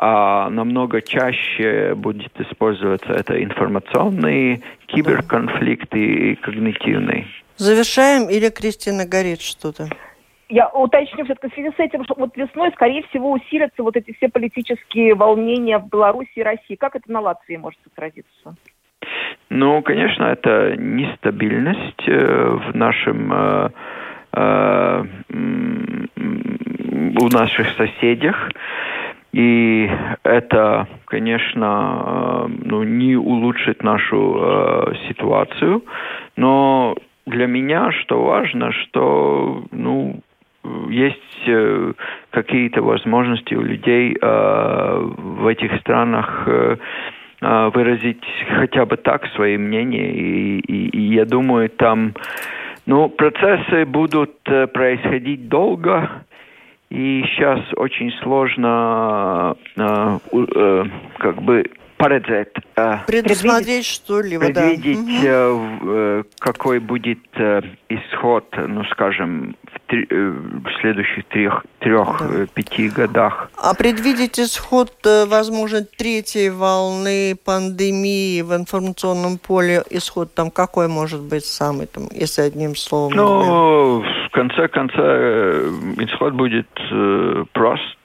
а 0.00 0.48
намного 0.50 1.02
чаще 1.02 1.94
будет 1.96 2.30
использоваться 2.40 3.12
это 3.12 3.42
информационный 3.42 4.62
киберконфликт 4.86 5.92
и 5.96 6.36
когнитивный. 6.36 7.26
Завершаем 7.58 8.30
или 8.30 8.50
Кристина 8.50 9.04
горит 9.04 9.40
что-то? 9.40 9.88
Я 10.48 10.68
уточню 10.68 11.24
все-таки 11.24 11.48
в 11.50 11.54
связи 11.54 11.70
с 11.76 11.78
этим, 11.78 12.04
что 12.04 12.14
вот 12.16 12.36
весной, 12.36 12.70
скорее 12.72 13.02
всего, 13.08 13.32
усилятся 13.32 13.82
вот 13.82 13.96
эти 13.96 14.12
все 14.14 14.28
политические 14.28 15.14
волнения 15.14 15.78
в 15.78 15.88
Беларуси 15.88 16.30
и 16.36 16.42
России. 16.42 16.76
Как 16.76 16.94
это 16.96 17.10
на 17.12 17.20
Латвии 17.20 17.56
может 17.56 17.80
отразиться? 17.92 18.56
Ну, 19.50 19.82
конечно, 19.82 20.24
это 20.24 20.76
нестабильность 20.76 22.06
э, 22.06 22.58
в 22.70 22.74
нашем 22.76 23.32
э, 23.32 23.70
э, 24.32 25.04
у 27.20 27.28
наших 27.28 27.68
соседях. 27.76 28.50
И 29.32 29.90
это, 30.22 30.86
конечно, 31.06 32.46
ну, 32.48 32.82
не 32.84 33.16
улучшит 33.16 33.82
нашу 33.82 34.36
э, 34.38 34.94
ситуацию, 35.08 35.84
но 36.36 36.94
для 37.28 37.46
меня 37.46 37.92
что 37.92 38.22
важно, 38.24 38.72
что 38.72 39.64
ну, 39.70 40.20
есть 40.88 41.46
э, 41.46 41.92
какие-то 42.30 42.82
возможности 42.82 43.54
у 43.54 43.62
людей 43.62 44.16
э, 44.20 45.10
в 45.16 45.46
этих 45.46 45.80
странах 45.80 46.44
э, 46.46 46.76
э, 47.40 47.70
выразить 47.74 48.24
хотя 48.48 48.84
бы 48.86 48.96
так 48.96 49.26
свои 49.28 49.56
мнения. 49.56 50.10
И, 50.10 50.58
и, 50.60 50.88
и 50.88 51.14
я 51.14 51.24
думаю, 51.24 51.70
там 51.70 52.12
ну, 52.86 53.08
процессы 53.08 53.84
будут 53.84 54.36
э, 54.46 54.66
происходить 54.66 55.48
долго. 55.48 56.24
И 56.90 57.22
сейчас 57.28 57.60
очень 57.76 58.10
сложно 58.22 59.56
э, 59.76 60.18
э, 60.32 60.84
как 61.18 61.42
бы 61.42 61.64
парedzēt. 61.98 62.58
Предусмотреть 63.06 63.86
что-либо, 63.86 64.46
предвидеть, 64.46 65.22
да. 65.22 65.50
Угу. 65.50 66.24
какой 66.38 66.78
будет 66.78 67.18
исход, 67.88 68.44
ну, 68.56 68.84
скажем, 68.92 69.56
в, 69.64 69.90
три, 69.90 70.06
в 70.10 70.80
следующих 70.80 71.24
трех, 71.26 71.64
трех 71.80 72.20
да. 72.20 72.46
пяти 72.54 72.88
годах. 72.88 73.50
А 73.56 73.74
предвидеть 73.74 74.38
исход, 74.38 74.92
возможно, 75.04 75.82
третьей 75.82 76.50
волны 76.50 77.36
пандемии 77.44 78.42
в 78.42 78.54
информационном 78.54 79.38
поле, 79.38 79.82
исход 79.90 80.32
там 80.34 80.50
какой 80.50 80.88
может 80.88 81.20
быть 81.20 81.44
самый, 81.44 81.86
там, 81.86 82.04
если 82.12 82.42
одним 82.42 82.76
словом? 82.76 83.12
Ну, 83.16 84.00
в 84.00 84.30
конце 84.30 84.68
конца, 84.68 85.02
исход 85.98 86.34
будет 86.34 86.68
прост 87.52 87.98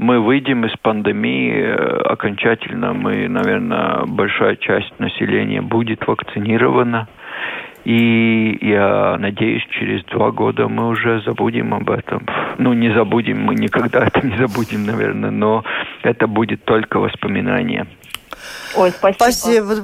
мы 0.00 0.18
выйдем 0.18 0.64
из 0.64 0.74
пандемии 0.78 1.52
э, 1.52 2.00
окончательно, 2.08 2.94
мы, 2.94 3.28
наверное, 3.28 4.06
большая 4.06 4.56
часть 4.56 4.98
населения 4.98 5.60
будет 5.60 6.06
вакцинирована. 6.06 7.06
И 7.84 8.58
я 8.62 9.18
надеюсь, 9.18 9.66
через 9.70 10.02
два 10.06 10.30
года 10.30 10.68
мы 10.68 10.88
уже 10.88 11.20
забудем 11.26 11.74
об 11.74 11.90
этом. 11.90 12.22
Ну, 12.56 12.72
не 12.72 12.90
забудем, 12.94 13.42
мы 13.42 13.54
никогда 13.54 14.06
это 14.06 14.26
не 14.26 14.38
забудем, 14.38 14.86
наверное, 14.86 15.30
но 15.30 15.64
это 16.02 16.26
будет 16.26 16.64
только 16.64 16.98
воспоминание. 16.98 17.86
Ой, 18.76 18.92
спасибо. 18.96 19.16
Спасибо, 19.18 19.74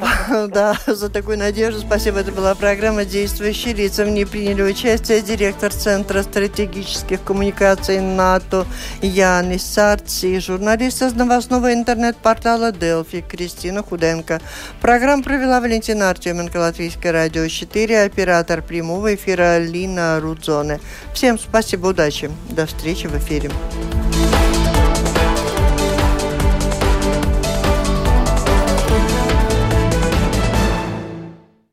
да, 0.49 0.77
за 0.87 1.09
такую 1.09 1.39
надежду. 1.39 1.81
Спасибо. 1.81 2.21
Это 2.21 2.31
была 2.31 2.55
программа 2.55 3.05
«Действующие 3.05 3.75
лица». 3.75 4.05
В 4.05 4.09
ней 4.09 4.27
приняли 4.27 4.63
участие 4.63 5.21
директор 5.23 5.73
Центра 5.73 6.23
стратегических 6.23 7.23
коммуникаций 7.23 8.01
НАТО 8.01 8.65
Янис 9.03 9.65
Сарц 9.65 10.23
и 10.23 10.39
журналист 10.39 11.03
из 11.03 11.15
новостного 11.15 11.73
интернет-портала 11.73 12.71
«Делфи» 12.71 13.23
Кристина 13.23 13.83
Худенко. 13.83 14.41
Программу 14.81 15.25
провела 15.25 15.61
Валентина 15.61 16.11
Артеменко, 16.11 16.59
Латвийское 16.59 17.13
радио 17.13 17.49
4, 17.49 18.05
оператор 18.05 18.63
прямого 18.63 19.15
эфира 19.15 19.59
Лина 19.59 20.21
Рудзоне. 20.21 20.81
Всем 21.13 21.39
спасибо, 21.39 21.89
удачи. 21.89 22.31
До 22.51 22.67
встречи 22.67 23.07
в 23.09 23.17
эфире. 23.17 23.51